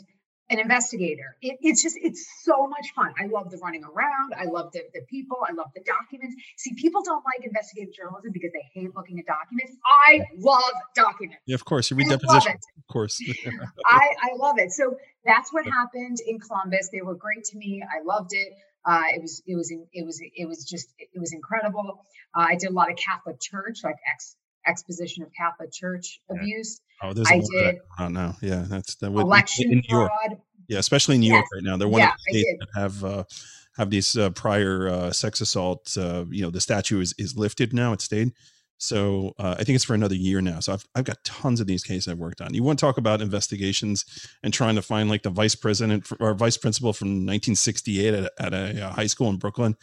[0.51, 1.37] an investigator.
[1.41, 3.15] It, it's just, it's so much fun.
[3.19, 4.35] I love the running around.
[4.37, 5.39] I love the, the people.
[5.49, 6.37] I love the documents.
[6.57, 9.73] See, people don't like investigative journalism because they hate looking at documents.
[10.07, 11.43] I love documents.
[11.47, 11.91] Yeah, of course.
[11.91, 12.53] You read deposition.
[12.53, 13.21] Of course.
[13.87, 14.73] I, I love it.
[14.73, 16.91] So that's what happened in Columbus.
[16.93, 17.83] They were great to me.
[17.83, 18.53] I loved it.
[18.87, 22.05] Uh, it was it was it was it was just it was incredible.
[22.37, 26.37] Uh, I did a lot of Catholic Church, like ex exposition of Catholic Church yeah.
[26.37, 26.81] abuse.
[27.03, 27.75] Oh, there's a I lot did.
[27.99, 30.11] Of that Yeah, that's the election in New York.
[30.11, 30.41] Fraud.
[30.69, 31.35] Yeah, especially in New yes.
[31.35, 31.77] York right now.
[31.77, 33.25] They're one yeah, of the states that have uh,
[33.77, 35.97] have these uh, prior uh, sex assault.
[35.97, 37.93] Uh, you know, the statute is is lifted now.
[37.93, 38.33] It stayed.
[38.79, 40.61] So uh, I think it's for another year now.
[40.61, 42.55] So I've I've got tons of these cases I've worked on.
[42.55, 44.05] You want to talk about investigations
[44.43, 48.55] and trying to find like the vice president or vice principal from 1968 at, at
[48.55, 49.77] a, a high school in Brooklyn.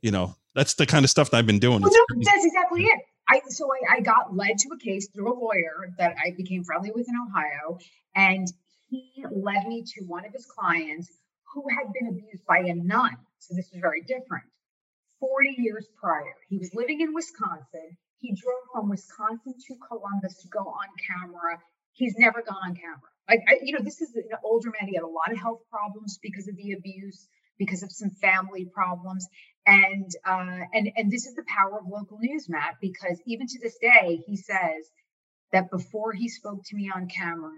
[0.00, 1.80] You know, that's the kind of stuff that I've been doing.
[1.82, 3.00] Well, no, that's exactly it.
[3.28, 6.64] I so I, I got led to a case through a lawyer that I became
[6.64, 7.78] friendly with in Ohio,
[8.14, 8.48] and
[8.88, 11.10] he led me to one of his clients
[11.52, 13.16] who had been abused by a nun.
[13.38, 14.44] So this was very different.
[15.20, 17.96] 40 years prior, he was living in Wisconsin.
[18.18, 21.58] He drove from Wisconsin to Columbus to go on camera.
[21.92, 23.10] He's never gone on camera.
[23.28, 24.88] Like, I, you know, this is an older man.
[24.88, 28.64] He had a lot of health problems because of the abuse, because of some family
[28.64, 29.26] problems
[29.68, 33.60] and uh, and and this is the power of local news, Matt, because even to
[33.60, 34.88] this day, he says
[35.52, 37.52] that before he spoke to me on camera,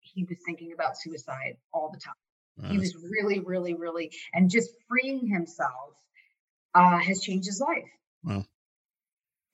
[0.00, 2.70] he was thinking about suicide all the time.
[2.70, 5.96] He was really, really, really, and just freeing himself
[6.72, 7.90] uh, has changed his life.
[8.22, 8.46] Well,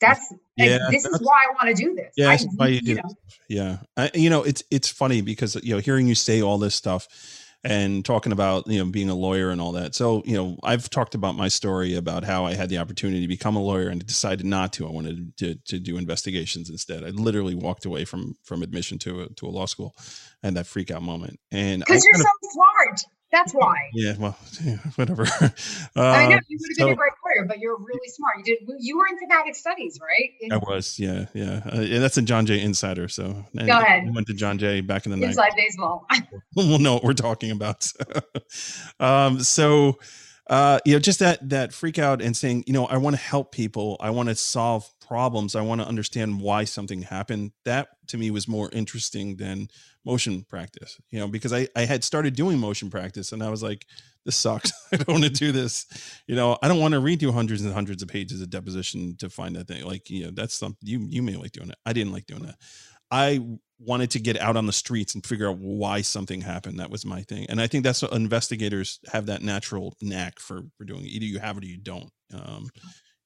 [0.01, 0.79] that's yeah.
[0.79, 2.13] Like, this that's, is why I want to do this.
[2.17, 3.15] Yeah, I, why you, you know.
[3.49, 6.75] Yeah, I, you know, it's it's funny because you know, hearing you say all this
[6.75, 7.07] stuff
[7.63, 9.95] and talking about you know being a lawyer and all that.
[9.95, 13.29] So you know I've talked about my story about how I had the opportunity to
[13.29, 14.87] become a lawyer and decided not to.
[14.87, 17.05] I wanted to to do investigations instead.
[17.05, 19.95] I literally walked away from from admission to a to a law school,
[20.43, 21.39] and that freak out moment.
[21.51, 23.01] And because you're so smart.
[23.33, 23.91] That's why.
[23.93, 25.23] Yeah, well, yeah, whatever.
[25.23, 25.49] Uh,
[25.97, 28.39] I know you would have so, been a great lawyer, but you're really smart.
[28.39, 28.69] You did.
[28.81, 30.31] You were in thematic studies, right?
[30.41, 31.63] In, I was, yeah, yeah.
[31.73, 33.09] Uh, yeah that's a John Jay Insider.
[33.09, 34.05] So go ahead.
[34.07, 35.29] I went to John Jay back in the night.
[35.29, 36.07] Inside baseball.
[36.57, 37.93] we'll know what we're talking about.
[38.99, 39.99] um, so,
[40.51, 43.23] uh, you know, just that that freak out and saying, you know, I want to
[43.23, 43.97] help people.
[44.01, 45.55] I want to solve problems.
[45.55, 47.53] I want to understand why something happened.
[47.65, 49.69] That to me was more interesting than
[50.05, 53.63] motion practice, you know, because I, I had started doing motion practice and I was
[53.63, 53.87] like,
[54.25, 54.73] this sucks.
[54.93, 55.87] I don't want to do this.
[56.27, 59.17] You know, I don't want to read you hundreds and hundreds of pages of deposition
[59.19, 59.85] to find that thing.
[59.85, 61.79] Like, you know, that's something you, you may like doing it.
[61.87, 62.57] I didn't like doing that.
[63.09, 63.41] I
[63.81, 66.79] wanted to get out on the streets and figure out why something happened.
[66.79, 67.47] That was my thing.
[67.49, 71.05] And I think that's what investigators have that natural knack for, for doing.
[71.05, 72.11] Either you have it or you don't.
[72.33, 72.69] Um,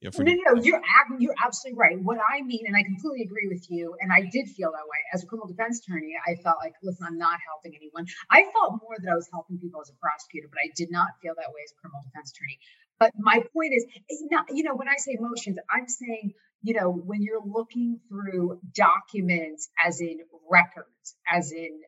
[0.00, 0.82] you know, no, no, you're
[1.18, 1.98] you're absolutely right.
[1.98, 5.00] What I mean, and I completely agree with you, and I did feel that way
[5.14, 6.12] as a criminal defense attorney.
[6.26, 8.04] I felt like, listen, I'm not helping anyone.
[8.30, 11.08] I felt more that I was helping people as a prosecutor, but I did not
[11.22, 12.58] feel that way as a criminal defense attorney.
[12.98, 13.86] But my point is,
[14.30, 18.60] not, you know, when I say motions, I'm saying, you know, when you're looking through
[18.74, 21.80] documents, as in records, as in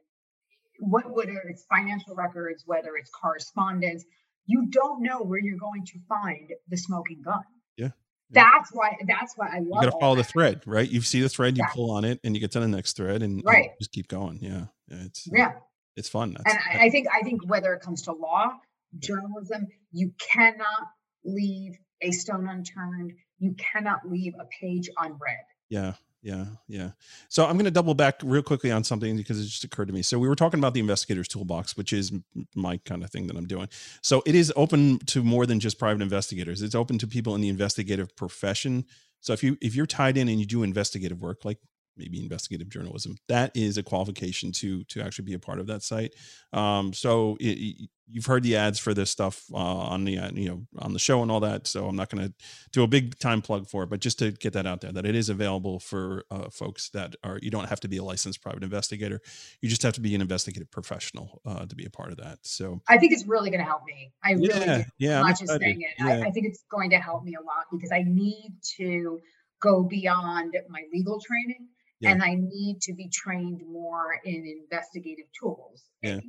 [0.81, 4.05] what whether it's financial records, whether it's correspondence,
[4.47, 7.43] you don't know where you're going to find the smoking gun
[7.77, 7.91] Yeah.
[8.31, 8.97] that's why.
[9.07, 9.67] That's why I love.
[9.67, 10.27] You got to follow that.
[10.27, 10.89] the thread, right?
[10.89, 11.73] You see the thread, you yeah.
[11.75, 14.39] pull on it, and you get to the next thread, and right, just keep going.
[14.41, 15.53] Yeah, it's uh, yeah,
[15.97, 16.37] it's fun.
[16.37, 18.53] That's, and I, I think I think whether it comes to law,
[18.99, 20.89] journalism, you cannot
[21.25, 23.13] leave a stone unturned.
[23.39, 25.45] You cannot leave a page unread.
[25.69, 25.95] Yeah,
[26.27, 26.91] yeah, yeah.
[27.29, 29.95] So I'm going to double back real quickly on something because it just occurred to
[29.95, 30.03] me.
[30.03, 32.13] So we were talking about the investigators toolbox, which is
[32.57, 33.69] my kind of thing that I'm doing.
[34.03, 36.63] So it is open to more than just private investigators.
[36.63, 38.87] It's open to people in the investigative profession.
[39.21, 41.59] So if you if you're tied in and you do investigative work, like
[41.97, 43.17] maybe investigative journalism.
[43.29, 46.15] That is a qualification to to actually be a part of that site.
[46.53, 50.49] Um, so it, you've heard the ads for this stuff uh, on the uh, you
[50.49, 52.33] know on the show and all that so i'm not going to
[52.73, 55.05] do a big time plug for it but just to get that out there that
[55.05, 58.43] it is available for uh, folks that are you don't have to be a licensed
[58.43, 59.21] private investigator.
[59.61, 62.39] You just have to be an investigative professional uh, to be a part of that
[62.43, 64.13] so i think it's really going to help me.
[64.23, 65.95] I really yeah, yeah not just saying it.
[65.99, 66.25] Yeah.
[66.25, 69.21] I, I think it's going to help me a lot because i need to
[69.61, 71.69] go beyond my legal training
[72.01, 72.11] yeah.
[72.11, 75.85] and I need to be trained more in investigative tools.
[76.03, 76.21] Yeah.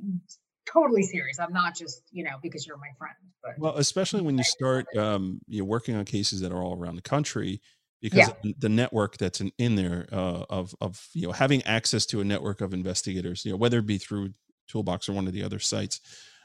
[0.70, 1.38] Totally serious.
[1.38, 3.14] I'm not just, you know, because you're my friend.
[3.42, 6.78] But well, especially when you start um, you know, working on cases that are all
[6.78, 7.60] around the country,
[8.02, 8.52] because yeah.
[8.58, 12.24] the network that's in, in there uh, of of you know having access to a
[12.24, 14.30] network of investigators, you know, whether it be through
[14.68, 16.00] Toolbox or one of the other sites,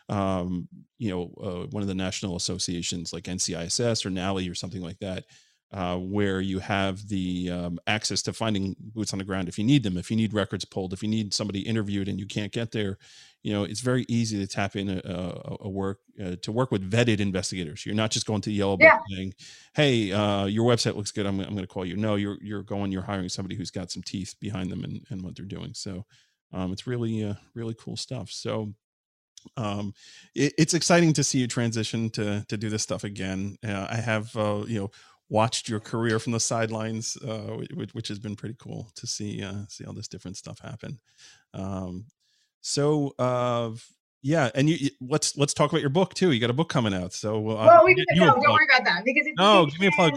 [0.08, 4.82] um, you know, uh, one of the national associations like NCISS or NALI or something
[4.82, 5.26] like that
[5.74, 9.66] uh, where you have the um, access to finding boots on the ground if you
[9.66, 12.52] need them, if you need records pulled, if you need somebody interviewed and you can't
[12.52, 13.00] get there,
[13.42, 16.72] you know, it's very easy to tap in a, a, a work uh, to work
[16.72, 17.86] with vetted investigators.
[17.86, 19.00] You're not just going to the yellow book yeah.
[19.10, 19.34] saying,
[19.74, 21.26] "Hey, uh, your website looks good.
[21.26, 22.92] I'm, I'm going to call you." No, you're you're going.
[22.92, 25.74] You're hiring somebody who's got some teeth behind them and, and what they're doing.
[25.74, 26.06] So
[26.54, 28.30] um, it's really uh, really cool stuff.
[28.30, 28.74] So
[29.58, 29.94] um
[30.36, 33.98] it, it's exciting to see you transition to to do this stuff again uh, i
[33.98, 34.92] have uh you know
[35.30, 39.44] watched your career from the sidelines, uh, which, which, has been pretty cool to see
[39.44, 41.00] uh, see all this different stuff happen.
[41.54, 42.06] Um,
[42.62, 43.72] so uh,
[44.22, 46.32] yeah, and you, you, let's let's talk about your book too.
[46.32, 48.86] You got a book coming out, so uh, well, we can, no, don't worry about
[48.86, 50.14] that because it's, no, give me a plug.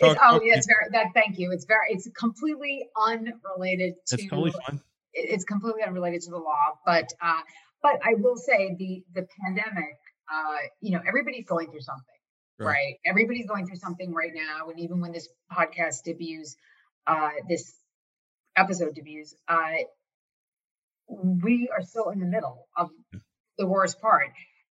[0.00, 1.08] Talk, oh, yeah, it's very that.
[1.12, 1.52] Thank you.
[1.52, 1.90] It's very.
[1.90, 4.14] It's completely unrelated to.
[4.14, 4.80] It's totally fine.
[5.12, 7.40] It's completely unrelated to the law, but uh,
[7.82, 9.98] but I will say the the pandemic.
[10.32, 12.19] Uh, you know, everybody's going through something
[12.60, 12.66] right.
[12.66, 12.94] right?
[13.04, 14.68] Everybody's going through something right now.
[14.70, 16.56] And even when this podcast debuts,
[17.06, 17.74] uh, this
[18.56, 19.72] episode debuts, uh,
[21.08, 22.90] we are still in the middle of
[23.58, 24.28] the worst part.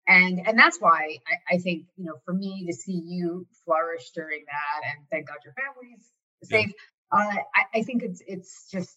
[0.06, 4.10] And and that's why I, I think, you know, for me to see you flourish
[4.14, 6.06] during that and thank God your family's
[6.44, 6.72] safe,
[7.12, 7.18] yeah.
[7.18, 8.96] uh, I, I think it's it's just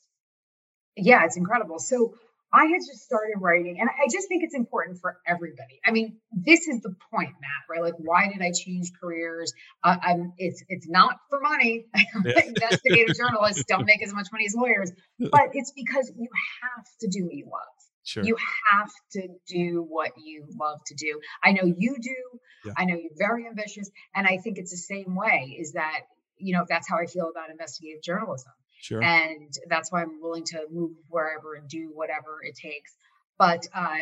[0.96, 1.80] yeah, it's incredible.
[1.80, 2.16] So
[2.54, 5.80] I had just started writing, and I just think it's important for everybody.
[5.86, 7.70] I mean, this is the point, Matt.
[7.70, 7.82] Right?
[7.82, 9.54] Like, why did I change careers?
[9.84, 10.34] Uh, I'm.
[10.38, 11.86] It's it's not for money.
[12.24, 12.42] Yeah.
[12.46, 16.28] Investigative journalists don't make as much money as lawyers, but it's because you
[16.62, 17.82] have to do what you love.
[18.04, 18.24] Sure.
[18.24, 18.36] You
[18.72, 21.20] have to do what you love to do.
[21.44, 22.40] I know you do.
[22.66, 22.74] Yeah.
[22.78, 25.58] I know you're very ambitious, and I think it's the same way.
[25.60, 26.02] Is that
[26.38, 28.52] you know that's how I feel about investigative journalism.
[28.82, 29.02] Sure.
[29.04, 32.92] And that's why I'm willing to move wherever and do whatever it takes.
[33.38, 33.98] But uh,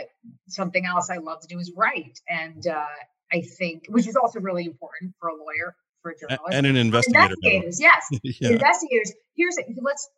[0.48, 2.20] something else I love to do is write.
[2.28, 2.86] And uh,
[3.32, 6.54] I think, which is also really important for a lawyer, for a journalist.
[6.54, 7.26] And an investigator.
[7.26, 8.08] Investigators, yes.
[8.24, 8.50] yeah.
[8.52, 9.14] Investigators.
[9.36, 10.10] Here's, let's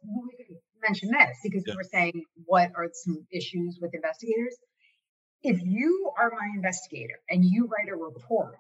[0.88, 1.74] mention this because yeah.
[1.74, 4.56] we were saying what are some issues with investigators.
[5.44, 8.60] If you are my investigator and you write a report,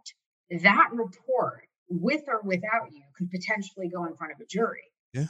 [0.49, 4.83] that report with or without you, could potentially go in front of a jury.
[5.13, 5.27] Yeah.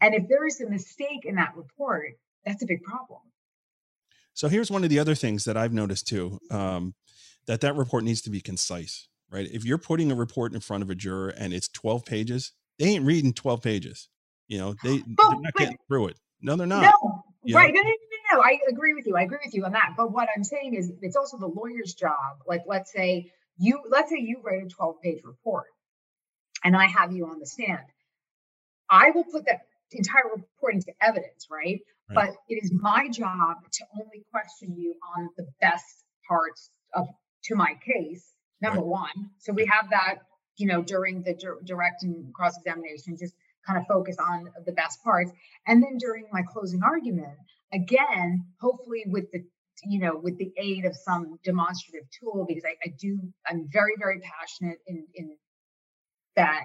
[0.00, 2.12] And if there is a mistake in that report,
[2.44, 3.20] that's a big problem.
[4.34, 6.94] So here's one of the other things that I've noticed too, um,
[7.46, 9.48] that that report needs to be concise, right?
[9.50, 12.86] If you're putting a report in front of a juror and it's 12 pages, they
[12.86, 14.08] ain't reading 12 pages.
[14.48, 16.18] You know, they, But- they're not but- getting through it.
[16.42, 16.82] No, they're not.
[16.82, 17.24] No,
[17.54, 17.72] right.
[17.72, 17.94] No, no, no,
[18.32, 18.40] no, no.
[18.42, 19.16] I agree with you.
[19.16, 19.94] I agree with you on that.
[19.96, 22.42] But what I'm saying is it's also the lawyer's job.
[22.46, 25.64] Like, let's say you let's say you write a 12 page report
[26.62, 27.80] and I have you on the stand.
[28.90, 29.62] I will put that
[29.92, 31.80] entire report into evidence, right?
[32.08, 32.14] Right.
[32.14, 37.06] But it is my job to only question you on the best parts of
[37.44, 38.32] to my case.
[38.60, 39.30] Number one.
[39.38, 40.16] So we have that,
[40.56, 43.34] you know, during the dir- direct and cross examination, just
[43.66, 45.30] kind of focus on the best parts.
[45.66, 47.36] And then during my closing argument,
[47.72, 49.44] again, hopefully with the
[49.84, 53.92] you know, with the aid of some demonstrative tool, because I, I do, I'm very,
[53.98, 55.36] very passionate in in
[56.34, 56.64] that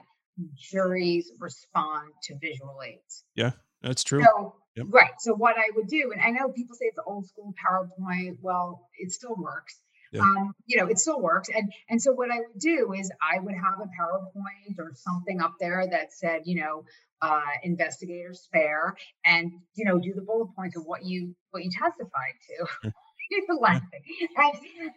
[0.56, 3.24] juries respond to visual aids.
[3.36, 3.52] Yeah,
[3.82, 4.24] that's true.
[4.24, 4.86] So Yep.
[4.90, 5.12] right.
[5.20, 8.38] So what I would do, and I know people say it's old school PowerPoint.
[8.42, 9.78] Well, it still works.
[10.14, 10.22] Yeah.
[10.22, 11.50] Um, you know, it still works.
[11.54, 15.42] And and so what I would do is I would have a PowerPoint or something
[15.42, 16.86] up there that said, you know,
[17.22, 18.94] uh, investigator Spaier,
[19.26, 22.36] and you know, do the bullet points of what you what you testified
[22.84, 22.92] to.
[23.30, 24.02] You're laughing.
[24.38, 24.54] And,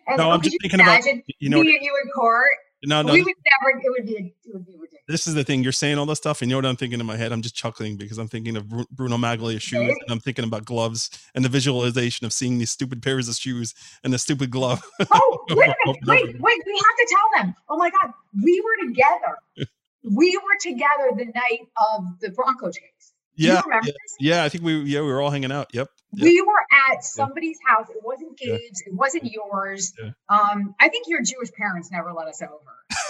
[0.08, 1.04] and No, I'm just thinking about-
[1.38, 1.70] You know, you
[2.04, 2.56] in court?
[2.84, 3.78] No, no, we would never.
[3.78, 4.34] It would be.
[4.44, 5.04] It would be ridiculous.
[5.08, 5.62] this is the thing.
[5.62, 7.32] You're saying all this stuff, and you know what I'm thinking in my head?
[7.32, 11.10] I'm just chuckling because I'm thinking of Bruno Maglia shoes, and I'm thinking about gloves
[11.34, 14.82] and the visualization of seeing these stupid pairs of shoes and the stupid glove.
[15.10, 16.00] Oh, wait a minute.
[16.06, 16.62] Wait, wait.
[16.66, 17.54] We have to tell them.
[17.68, 18.12] Oh my God.
[18.42, 19.38] We were together.
[20.14, 23.13] we were together the night of the Bronco chase.
[23.36, 24.16] Do yeah, you remember yeah, this?
[24.20, 24.44] yeah.
[24.44, 25.68] I think we, yeah, we were all hanging out.
[25.74, 25.88] Yep.
[26.12, 26.22] yep.
[26.24, 27.88] We were at somebody's house.
[27.90, 28.56] It wasn't Yeah.
[28.58, 28.82] Gabe's.
[28.86, 29.92] It wasn't yours.
[30.00, 30.10] Yeah.
[30.28, 32.54] Um, I think your Jewish parents never let us over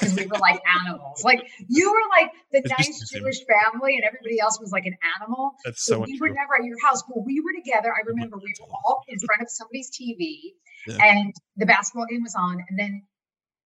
[0.00, 1.22] because we were like animals.
[1.24, 3.10] Like you were like the It's nice.
[3.10, 5.52] Jewish family, and everybody else was like an animal.
[5.64, 7.92] That's So so we were never at your house, but we were together.
[7.92, 10.38] I remember we were all in front of somebody's TV,
[10.86, 11.04] Yeah.
[11.04, 13.02] and the basketball game was on, and then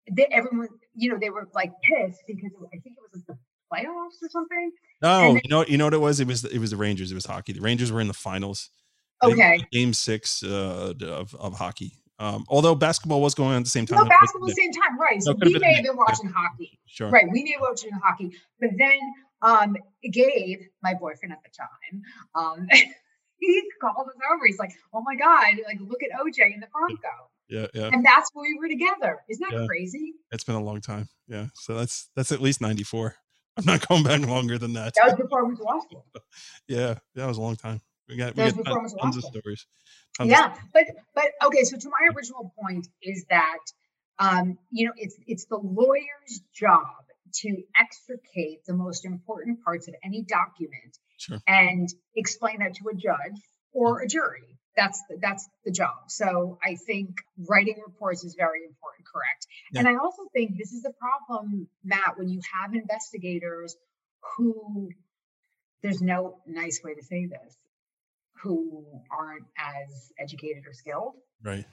[0.10, 3.26] they, everyone, you know, they were like pissed because it- I think it was like
[3.28, 3.38] the
[3.84, 4.72] playoffs or something.
[5.02, 6.20] No, then- you know, you know what it was?
[6.20, 7.12] It was it was the Rangers.
[7.12, 7.54] It was hockey.
[7.54, 8.70] The Rangers were in the finals.
[9.22, 11.94] I think it Okay, Game six uh, of of hockey.
[12.18, 14.00] Um, although basketball was going on at the same time.
[14.00, 15.22] no basketball at the same time, right?
[15.22, 17.10] So No, we may have been watching hockey, Sure.
[17.10, 17.26] right?
[17.30, 18.98] We may have been watching hockey, but then
[19.42, 19.76] um,
[20.14, 22.02] Gabe, my boyfriend at the time,
[22.36, 22.68] um,
[23.40, 24.46] he called us over.
[24.46, 27.90] He's like, "Oh my god, like look at OJ in the Bronco," Yeah, yeah.
[27.94, 29.20] and that's when we were together.
[29.30, 29.66] Isn't that Yeah.
[29.68, 30.14] crazy?
[30.32, 31.10] It's been a long time.
[31.28, 31.48] Yeah.
[31.54, 33.16] So that's that's at least ninety four.
[33.58, 34.94] I'm not going back longer than that.
[34.96, 36.06] That was before I went to law school.
[36.68, 37.80] Yeah, that was a long time.
[38.10, 39.66] We got we That got before I ton- was tons of stories.
[40.18, 40.70] Tons of yeah stories.
[40.74, 40.84] but
[41.40, 43.60] but okay so to my original point is that
[44.20, 46.86] um you know it's it's the lawyer's job
[47.42, 51.40] to extricate the most important parts of any document Sure.
[51.48, 53.42] and explain that to a judge
[53.74, 58.64] or a jury that's the, that's the job so i think writing reports is very
[58.66, 63.76] important correct and i also think this is the problem matt when you have investigators
[64.38, 64.90] who
[65.82, 67.58] there's no nice way to say this
[68.42, 71.14] who aren't as educated or skilled.
[71.42, 71.66] Right.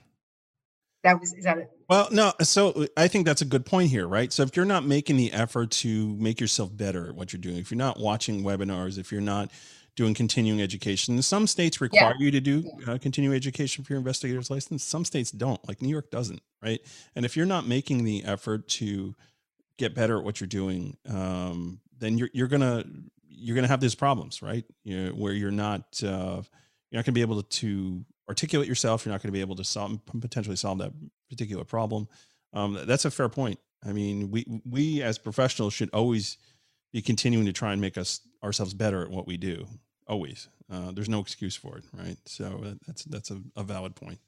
[1.03, 1.69] That was is that it?
[1.89, 2.31] Well, no.
[2.41, 4.31] So I think that's a good point here, right?
[4.31, 7.57] So if you're not making the effort to make yourself better at what you're doing,
[7.57, 9.51] if you're not watching webinars, if you're not
[9.95, 14.49] doing continuing education, some states require you to do uh, continuing education for your investigator's
[14.49, 14.83] license.
[14.83, 16.81] Some states don't, like New York doesn't, right?
[17.15, 19.15] And if you're not making the effort to
[19.77, 22.83] get better at what you're doing, um, then you're you're gonna
[23.27, 24.65] you're gonna have these problems, right?
[24.83, 26.41] You know, where you're not uh,
[26.89, 29.05] you're not gonna be able to articulate yourself.
[29.05, 30.91] You're not going to be able to solve potentially solve that
[31.29, 32.07] particular problem.
[32.53, 33.59] Um, that's a fair point.
[33.85, 36.37] I mean, we we as professionals should always
[36.93, 39.65] be continuing to try and make us ourselves better at what we do.
[40.07, 42.17] Always, uh, there's no excuse for it, right?
[42.25, 44.19] So uh, that's that's a, a valid point.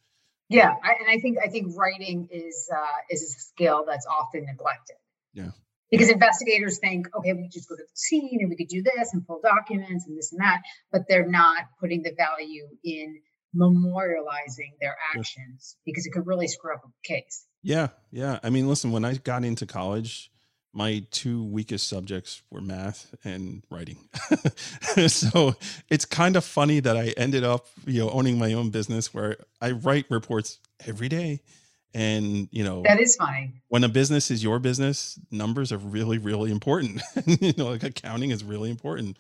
[0.49, 4.45] Yeah, I, and I think I think writing is uh, is a skill that's often
[4.45, 4.97] neglected.
[5.33, 5.51] Yeah.
[5.91, 9.13] Because investigators think, okay, we just go to the scene and we could do this
[9.13, 10.61] and pull documents and this and that,
[10.91, 13.21] but they're not putting the value in
[13.55, 17.45] memorializing their actions because it could really screw up a case.
[17.61, 18.39] Yeah, yeah.
[18.43, 20.31] I mean, listen, when I got into college,
[20.75, 23.97] my two weakest subjects were math and writing.
[25.07, 25.55] so
[25.89, 29.37] it's kind of funny that I ended up, you know, owning my own business where
[29.61, 31.41] I write reports every day.
[31.93, 33.53] And, you know, That is funny.
[33.69, 37.01] when a business is your business, numbers are really, really important.
[37.25, 39.15] you know, like accounting is really important.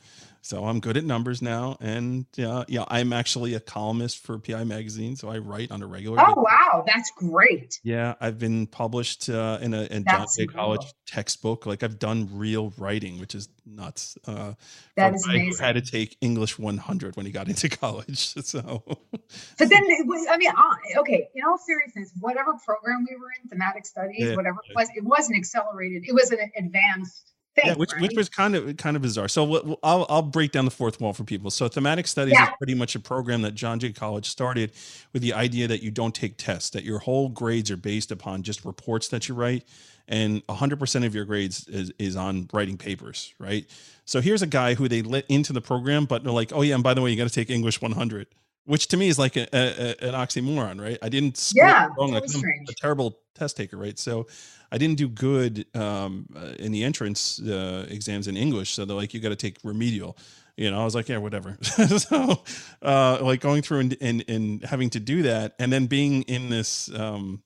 [0.45, 4.63] So I'm good at numbers now, and yeah, yeah, I'm actually a columnist for PI
[4.65, 6.19] Magazine, so I write on a regular.
[6.19, 7.79] Oh wow, that's great.
[7.81, 11.65] Yeah, I've been published uh, in a in John Jay College textbook.
[11.65, 14.19] Like I've done real writing, which is nuts.
[14.27, 14.53] Uh,
[14.95, 15.63] that is amazing.
[15.63, 18.35] I had to take English 100 when he got into college.
[18.45, 19.83] So, but then
[20.29, 20.51] I mean,
[20.97, 21.27] okay.
[21.33, 25.03] In all seriousness, whatever program we were in, thematic studies, yeah, whatever it was, it
[25.03, 26.03] wasn't accelerated.
[26.07, 28.01] It was an advanced Thing, yeah, which right?
[28.01, 29.29] which was kind of kind of bizarre.
[29.29, 31.49] So I'll I'll break down the fourth wall for people.
[31.49, 32.43] So thematic studies yeah.
[32.43, 34.73] is pretty much a program that John Jay College started
[35.13, 38.43] with the idea that you don't take tests, that your whole grades are based upon
[38.43, 39.63] just reports that you write,
[40.07, 43.65] and 100% of your grades is is on writing papers, right?
[44.03, 46.75] So here's a guy who they let into the program, but they're like, oh yeah,
[46.75, 48.27] and by the way, you got to take English 100
[48.65, 50.97] which to me is like a, a, an oxymoron, right?
[51.01, 52.15] I didn't score yeah, wrong.
[52.15, 53.97] I'm a terrible test taker, right?
[53.97, 54.27] So
[54.75, 58.71] I didn't do good um, uh, in the entrance uh, exams in English.
[58.71, 60.17] So they're like, you got to take remedial.
[60.57, 61.57] You know, I was like, yeah, whatever.
[61.61, 62.43] so,
[62.81, 66.49] uh, like going through and, and, and having to do that, and then being in
[66.49, 67.41] this um,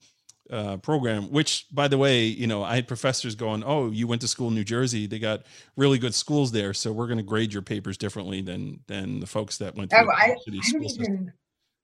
[0.49, 4.21] uh, program, which, by the way, you know, I had professors going, "Oh, you went
[4.21, 5.05] to school in New Jersey.
[5.05, 5.43] They got
[5.77, 9.27] really good schools there, so we're going to grade your papers differently than than the
[9.27, 11.33] folks that went to oh, the I, city I school even, system."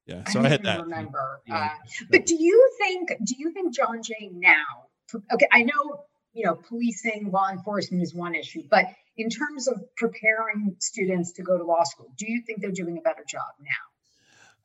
[0.08, 0.82] Yeah, so I, I had that.
[0.82, 1.56] Remember, yeah.
[1.56, 1.70] uh,
[2.10, 3.10] but do you think?
[3.24, 4.85] Do you think John Jay now
[5.34, 8.86] okay, I know, you know, policing, law enforcement is one issue, but
[9.18, 12.98] in terms of preparing students to go to law school, do you think they're doing
[12.98, 13.68] a better job now?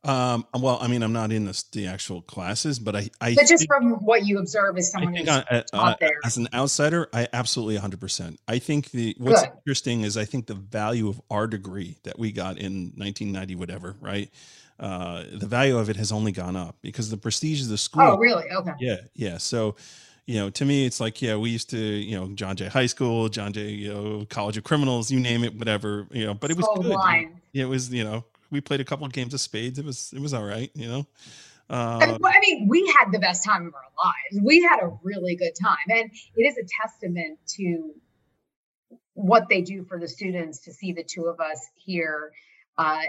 [0.02, 3.46] Um, well, I mean, I'm not in the, the actual classes, but I, I but
[3.46, 6.18] just think, from what you observe as someone who's I, uh, there.
[6.24, 8.38] as an outsider, I absolutely 100%.
[8.48, 9.52] I think the what's Good.
[9.58, 13.96] interesting is I think the value of our degree that we got in 1990, whatever,
[14.00, 14.30] right?
[14.78, 18.02] Uh, the value of it has only gone up because the prestige of the school.
[18.02, 18.50] Oh, really?
[18.50, 18.72] Okay.
[18.80, 19.36] Yeah, yeah.
[19.36, 19.76] So
[20.26, 22.86] you know, to me, it's like, yeah, we used to, you know, John Jay High
[22.86, 26.50] School, John Jay, you know, College of Criminals, you name it, whatever, you know, but
[26.50, 26.86] it was good.
[26.86, 27.40] Line.
[27.52, 29.78] It was, you know, we played a couple of games of spades.
[29.78, 31.06] It was, it was all right, you know.
[31.68, 34.44] Uh, I mean, we had the best time of our lives.
[34.44, 37.94] We had a really good time, and it is a testament to
[39.14, 42.32] what they do for the students to see the two of us here,
[42.76, 43.02] uh,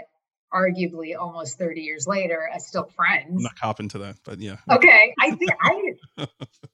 [0.52, 3.30] arguably almost 30 years later, as still friends.
[3.30, 4.56] I'm not copping to that, but yeah.
[4.70, 6.26] Okay, I think I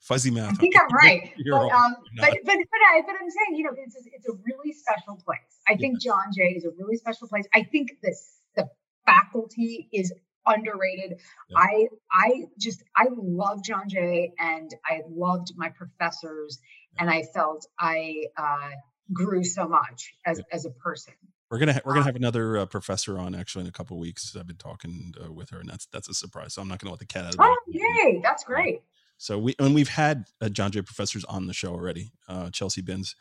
[0.00, 0.52] fuzzy math.
[0.52, 1.32] I think I'm right.
[1.50, 4.72] but, um, but, but, but, I, but I'm saying, you know, it's, it's a really
[4.72, 5.40] special place.
[5.68, 7.44] I think John Jay is a really special place.
[7.54, 8.68] I think this, the
[9.06, 10.12] faculty is
[10.46, 11.20] underrated.
[11.48, 11.58] Yeah.
[11.58, 16.58] I, I just, I love John Jay and I loved my professors
[16.94, 17.02] yeah.
[17.02, 18.70] and I felt I uh,
[19.12, 21.14] grew so much as, as a person.
[21.50, 23.96] We're gonna ha- we're gonna um have another uh, professor on actually in a couple
[23.96, 24.34] weeks.
[24.34, 26.54] I've been talking uh, with her, and that's that's a surprise.
[26.54, 27.34] So I'm not gonna let the cat out.
[27.34, 28.20] Of the oh, yay!
[28.24, 28.80] That's great.
[29.18, 32.12] So we and we've had uh, John Jay professors on the show already.
[32.28, 33.14] Uh, Chelsea Binns,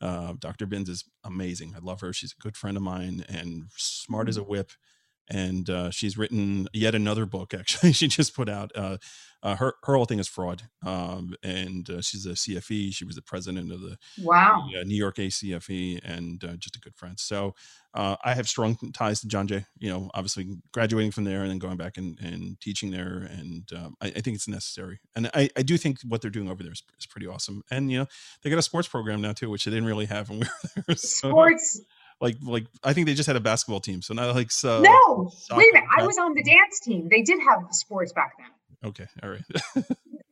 [0.00, 0.66] uh, Dr.
[0.66, 1.74] Binns is amazing.
[1.76, 2.12] I love her.
[2.12, 4.50] She's a good friend of mine and smart as a mm-hmm.
[4.50, 4.72] whip.
[5.30, 7.54] And uh, she's written yet another book.
[7.54, 8.98] Actually, she just put out uh,
[9.42, 12.92] uh, her her whole thing is fraud, um, and uh, she's a CFE.
[12.94, 16.76] She was the president of the wow the, uh, New York ACFE, and uh, just
[16.76, 17.18] a good friend.
[17.18, 17.54] So
[17.94, 19.64] uh, I have strong ties to John Jay.
[19.78, 23.70] You know, obviously graduating from there and then going back and, and teaching there, and
[23.74, 25.00] um, I, I, think it's necessary.
[25.16, 27.62] And I, I do think what they're doing over there is, is, pretty awesome.
[27.70, 28.06] And you know,
[28.42, 30.82] they got a sports program now too, which they didn't really have when we were
[30.86, 30.96] there.
[30.96, 31.30] So.
[31.30, 31.80] Sports
[32.20, 34.02] like like I think they just had a basketball team.
[34.02, 35.88] So now like so No, wait a minute.
[35.96, 37.08] I was on the dance team.
[37.08, 38.90] They did have sports back then.
[38.90, 39.44] Okay, all right.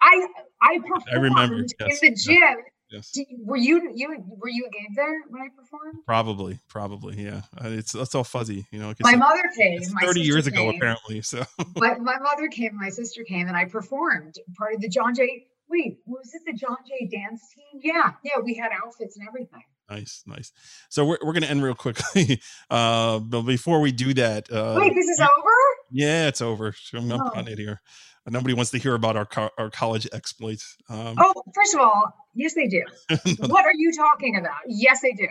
[0.01, 0.27] I
[0.63, 2.03] I performed I remember, yes.
[2.03, 2.65] in the gym.
[2.91, 3.11] Yes.
[3.11, 5.99] Did, were you you were you a game there when I performed?
[6.07, 7.43] Probably, probably, yeah.
[7.63, 8.95] It's that's all fuzzy, you know.
[9.01, 9.81] My mother came.
[9.83, 11.21] Thirty years ago, apparently.
[11.21, 11.45] So
[11.77, 15.47] my, my mother came, my sister came, and I performed part of the John Jay.
[15.69, 17.81] Wait, was it the John Jay dance team?
[17.83, 18.41] Yeah, yeah.
[18.43, 19.65] We had outfits and everything.
[19.91, 20.53] Nice, nice.
[20.91, 22.41] So we're we're gonna end real quickly.
[22.71, 25.51] Uh, but before we do that, uh, wait, this is over.
[25.91, 26.75] Yeah, it's over.
[26.93, 27.31] I'm oh.
[27.35, 27.81] on it here.
[28.27, 30.77] Nobody wants to hear about our co- our college exploits.
[30.91, 32.83] Um, oh, first of all, yes, they do.
[33.47, 34.59] what are you talking about?
[34.67, 35.29] Yes, they do.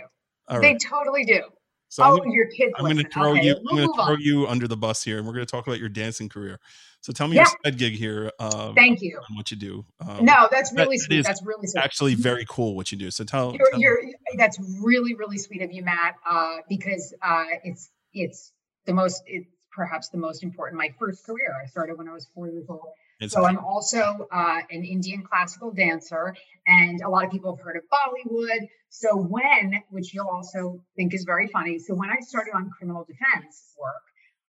[0.61, 1.41] They totally do.
[1.89, 2.73] So oh, I'm, your kids.
[2.77, 3.55] I'm going to throw okay, you.
[3.55, 4.21] I'm going to throw on.
[4.21, 6.59] you under the bus here, and we're going to talk about your dancing career.
[7.01, 7.43] So tell me yeah.
[7.43, 8.31] your side gig here.
[8.39, 9.19] Um, Thank you.
[9.35, 9.85] what you do.
[10.05, 11.17] Um, no, that's really that, sweet.
[11.17, 11.81] That that's really sweet.
[11.81, 13.09] Actually, very cool what you do.
[13.11, 13.53] So tell.
[13.53, 13.99] You're, tell you're
[14.37, 16.15] that's really really sweet of you, Matt.
[16.29, 18.51] Uh, because uh, it's it's
[18.85, 20.77] the most it's perhaps the most important.
[20.77, 21.55] My first career.
[21.63, 22.89] I started when I was four years old
[23.27, 26.35] so I'm also uh, an Indian classical dancer,
[26.67, 28.67] and a lot of people have heard of Bollywood.
[28.89, 33.05] So when, which you'll also think is very funny, so when I started on criminal
[33.05, 34.03] defense work,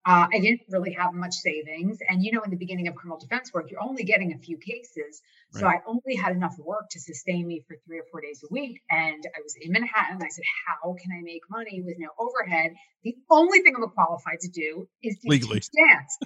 [0.05, 1.99] uh, I didn't really have much savings.
[2.09, 4.59] And, you know, in the beginning of criminal defense work, you're only getting a few
[4.59, 5.23] cases.
[5.53, 5.79] So right.
[5.79, 8.81] I only had enough work to sustain me for three or four days a week.
[8.91, 10.17] And I was in Manhattan.
[10.21, 12.73] I said, How can I make money with no overhead?
[13.05, 15.61] The only thing I'm qualified to do is to legally.
[15.61, 16.19] dance.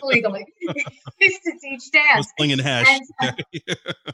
[0.02, 0.46] legally,
[1.68, 2.32] teach dance.
[2.36, 2.86] Slinging hash.
[2.88, 3.32] And, uh,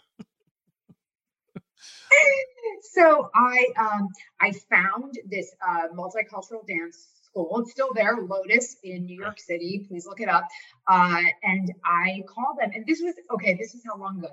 [2.93, 4.09] so I um,
[4.41, 7.61] I found this uh, multicultural dance school.
[7.61, 9.85] It's still there, Lotus in New York City.
[9.89, 10.47] Please look it up.
[10.89, 13.55] Uh, and I called them, and this was okay.
[13.55, 14.29] This is how long ago.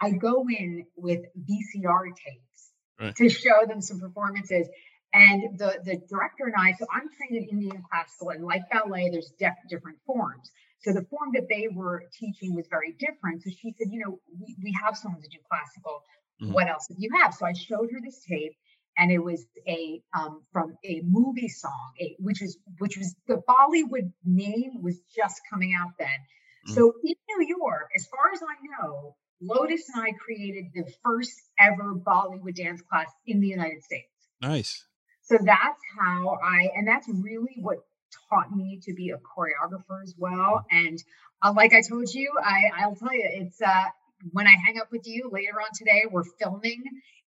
[0.00, 3.16] I go in with VCR tapes right.
[3.16, 4.68] to show them some performances.
[5.14, 9.08] And the the director and I, so I'm trained in Indian classical, and like ballet,
[9.10, 10.50] there's def- different forms.
[10.80, 13.42] So the form that they were teaching was very different.
[13.42, 16.02] So she said, you know, we, we have someone to do classical.
[16.42, 16.52] Mm-hmm.
[16.52, 17.34] What else do you have?
[17.34, 18.52] So I showed her this tape,
[18.98, 23.42] and it was a um, from a movie song, a, which was which was the
[23.48, 26.08] Bollywood name was just coming out then.
[26.08, 26.74] Mm-hmm.
[26.74, 31.32] So in New York, as far as I know, Lotus and I created the first
[31.58, 34.08] ever Bollywood dance class in the United States.
[34.40, 34.84] Nice.
[35.22, 37.78] So that's how I, and that's really what
[38.28, 40.64] taught me to be a choreographer as well.
[40.70, 41.02] And
[41.42, 43.84] uh, like I told you, I, I'll tell you, it's uh,
[44.32, 46.82] when I hang up with you later on today, we're filming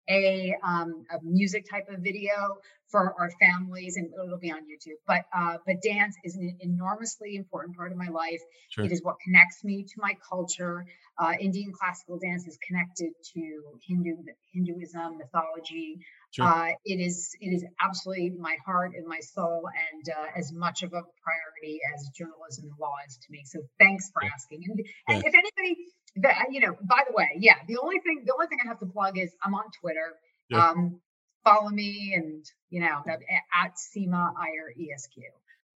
[0.09, 2.57] a, um, a music type of video
[2.89, 4.97] for our families, and it'll be on YouTube.
[5.05, 8.41] But uh, but dance is an enormously important part of my life.
[8.69, 8.85] Sure.
[8.85, 10.85] It is what connects me to my culture.
[11.17, 14.15] Uh, Indian classical dance is connected to Hindu
[14.53, 15.99] Hinduism mythology.
[16.31, 16.45] Sure.
[16.45, 20.83] Uh, it is it is absolutely my heart and my soul, and uh, as much
[20.83, 23.41] of a priority as journalism and law is to me.
[23.45, 24.29] So thanks for yeah.
[24.33, 24.63] asking.
[24.67, 25.29] And, and yeah.
[25.29, 25.77] if anybody
[26.17, 28.79] that you know, by the way, yeah, the only thing the only thing I have
[28.79, 30.13] to plug is I'm on Twitter.
[30.49, 30.69] Yeah.
[30.69, 31.01] Um,
[31.43, 35.23] follow me and you know at Seema Iyer ESQ.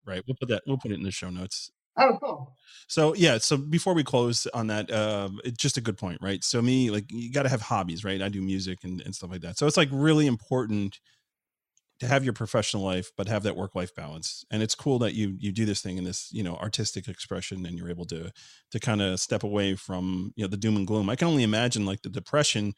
[0.04, 0.22] Right.
[0.26, 0.62] We'll put that.
[0.66, 1.70] We'll put it in the show notes.
[2.00, 2.56] Oh, cool.
[2.88, 3.38] So yeah.
[3.38, 6.42] So before we close on that, uh, it's just a good point, right?
[6.42, 8.22] So me, like, you got to have hobbies, right?
[8.22, 9.58] I do music and, and stuff like that.
[9.58, 11.00] So it's like really important
[12.00, 15.14] to have your professional life but have that work life balance and it's cool that
[15.14, 18.30] you you do this thing in this you know artistic expression and you're able to
[18.70, 21.42] to kind of step away from you know the doom and gloom i can only
[21.42, 22.72] imagine like the depression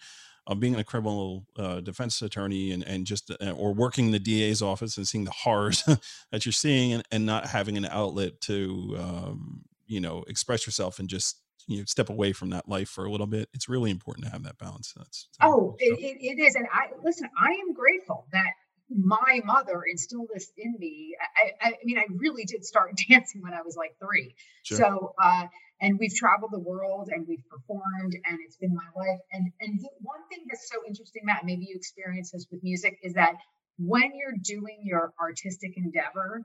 [0.47, 4.63] of being a criminal uh, defense attorney and and just uh, or working the DA's
[4.63, 5.83] office and seeing the horrors
[6.33, 10.99] that you're seeing and, and not having an outlet to um, you know express yourself
[10.99, 11.39] and just
[11.69, 14.33] you know step away from that life for a little bit it's really important to
[14.33, 18.27] have that balance that's, that's oh it, it is and i listen i am grateful
[18.33, 18.53] that
[18.97, 21.17] my mother instilled this in me.
[21.37, 24.35] I, I, mean, I really did start dancing when I was like three.
[24.63, 24.79] Sure.
[24.79, 25.47] So, uh,
[25.81, 29.19] and we've traveled the world and we've performed, and it's been my life.
[29.33, 33.15] And and one thing that's so interesting, Matt, maybe you experience this with music, is
[33.15, 33.35] that
[33.79, 36.43] when you're doing your artistic endeavor,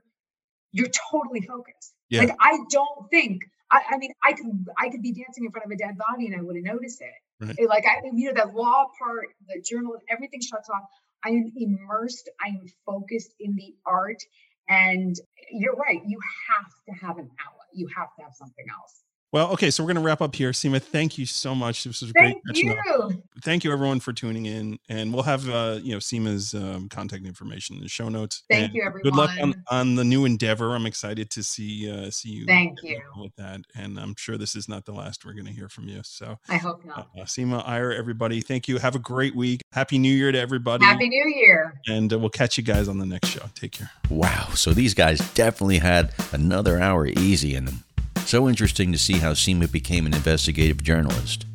[0.72, 1.94] you're totally focused.
[2.08, 2.22] Yeah.
[2.22, 3.42] Like I don't think.
[3.70, 6.26] I, I mean, I could I could be dancing in front of a dead body
[6.26, 7.46] and I wouldn't notice it.
[7.46, 7.68] Right.
[7.68, 10.82] Like I, you know, that law part, the journal, everything shuts off.
[11.24, 14.22] I am immersed, I am focused in the art.
[14.68, 15.16] And
[15.50, 19.02] you're right, you have to have an outlet, you have to have something else.
[19.30, 20.52] Well, okay, so we're going to wrap up here.
[20.52, 21.84] Seema, thank you so much.
[21.84, 22.36] This was great.
[22.46, 22.74] Thank you.
[22.90, 23.12] Up.
[23.42, 24.78] Thank you, everyone, for tuning in.
[24.88, 28.44] And we'll have, uh, you know, Seema's um, contact information in the show notes.
[28.50, 29.02] Thank and you, everyone.
[29.02, 30.74] Good luck on, on the new endeavor.
[30.74, 32.46] I'm excited to see uh, see you.
[32.46, 33.60] Thank you with that.
[33.74, 36.00] And I'm sure this is not the last we're going to hear from you.
[36.04, 37.08] So I hope not.
[37.14, 38.78] Uh, Seema Iyer, everybody, thank you.
[38.78, 39.60] Have a great week.
[39.72, 40.86] Happy New Year to everybody.
[40.86, 41.78] Happy New Year.
[41.86, 43.42] And uh, we'll catch you guys on the next show.
[43.54, 43.90] Take care.
[44.08, 44.48] Wow.
[44.54, 47.84] So these guys definitely had another hour easy in them.
[48.28, 51.46] So interesting to see how Seema became an investigative journalist.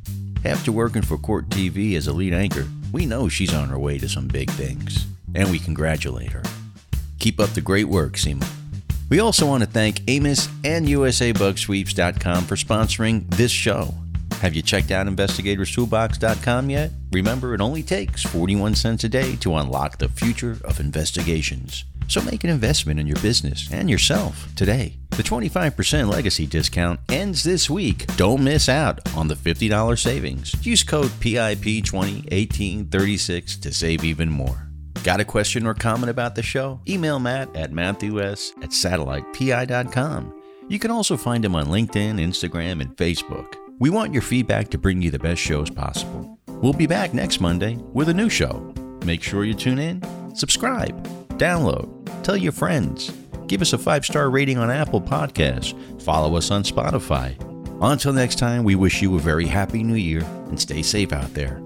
[0.44, 4.00] After working for Court TV as a lead anchor, we know she's on her way
[4.00, 5.06] to some big things,
[5.36, 6.42] and we congratulate her.
[7.20, 8.50] Keep up the great work, Seema.
[9.08, 13.94] We also want to thank Amos and USABugSweeps.com for sponsoring this show.
[14.42, 16.90] Have you checked out InvestigatorStoolbox.com yet?
[17.12, 21.86] Remember, it only takes 41 cents a day to unlock the future of investigations.
[22.08, 24.98] So make an investment in your business and yourself today.
[25.12, 28.08] The 25% legacy discount ends this week.
[28.16, 30.56] Don't miss out on the $50 savings.
[30.66, 34.68] Use code PIP201836 to save even more.
[35.04, 36.80] Got a question or comment about the show?
[36.88, 40.42] Email Matt at matthews at satellitepi.com.
[40.70, 43.56] You can also find him on LinkedIn, Instagram, and Facebook.
[43.80, 46.40] We want your feedback to bring you the best shows possible.
[46.48, 48.74] We'll be back next Monday with a new show.
[49.06, 50.02] Make sure you tune in,
[50.34, 51.08] subscribe,
[51.38, 51.90] download,
[52.24, 53.12] tell your friends,
[53.48, 57.36] give us a five star rating on Apple Podcasts, follow us on Spotify.
[57.82, 61.34] Until next time, we wish you a very happy new year and stay safe out
[61.34, 61.62] there.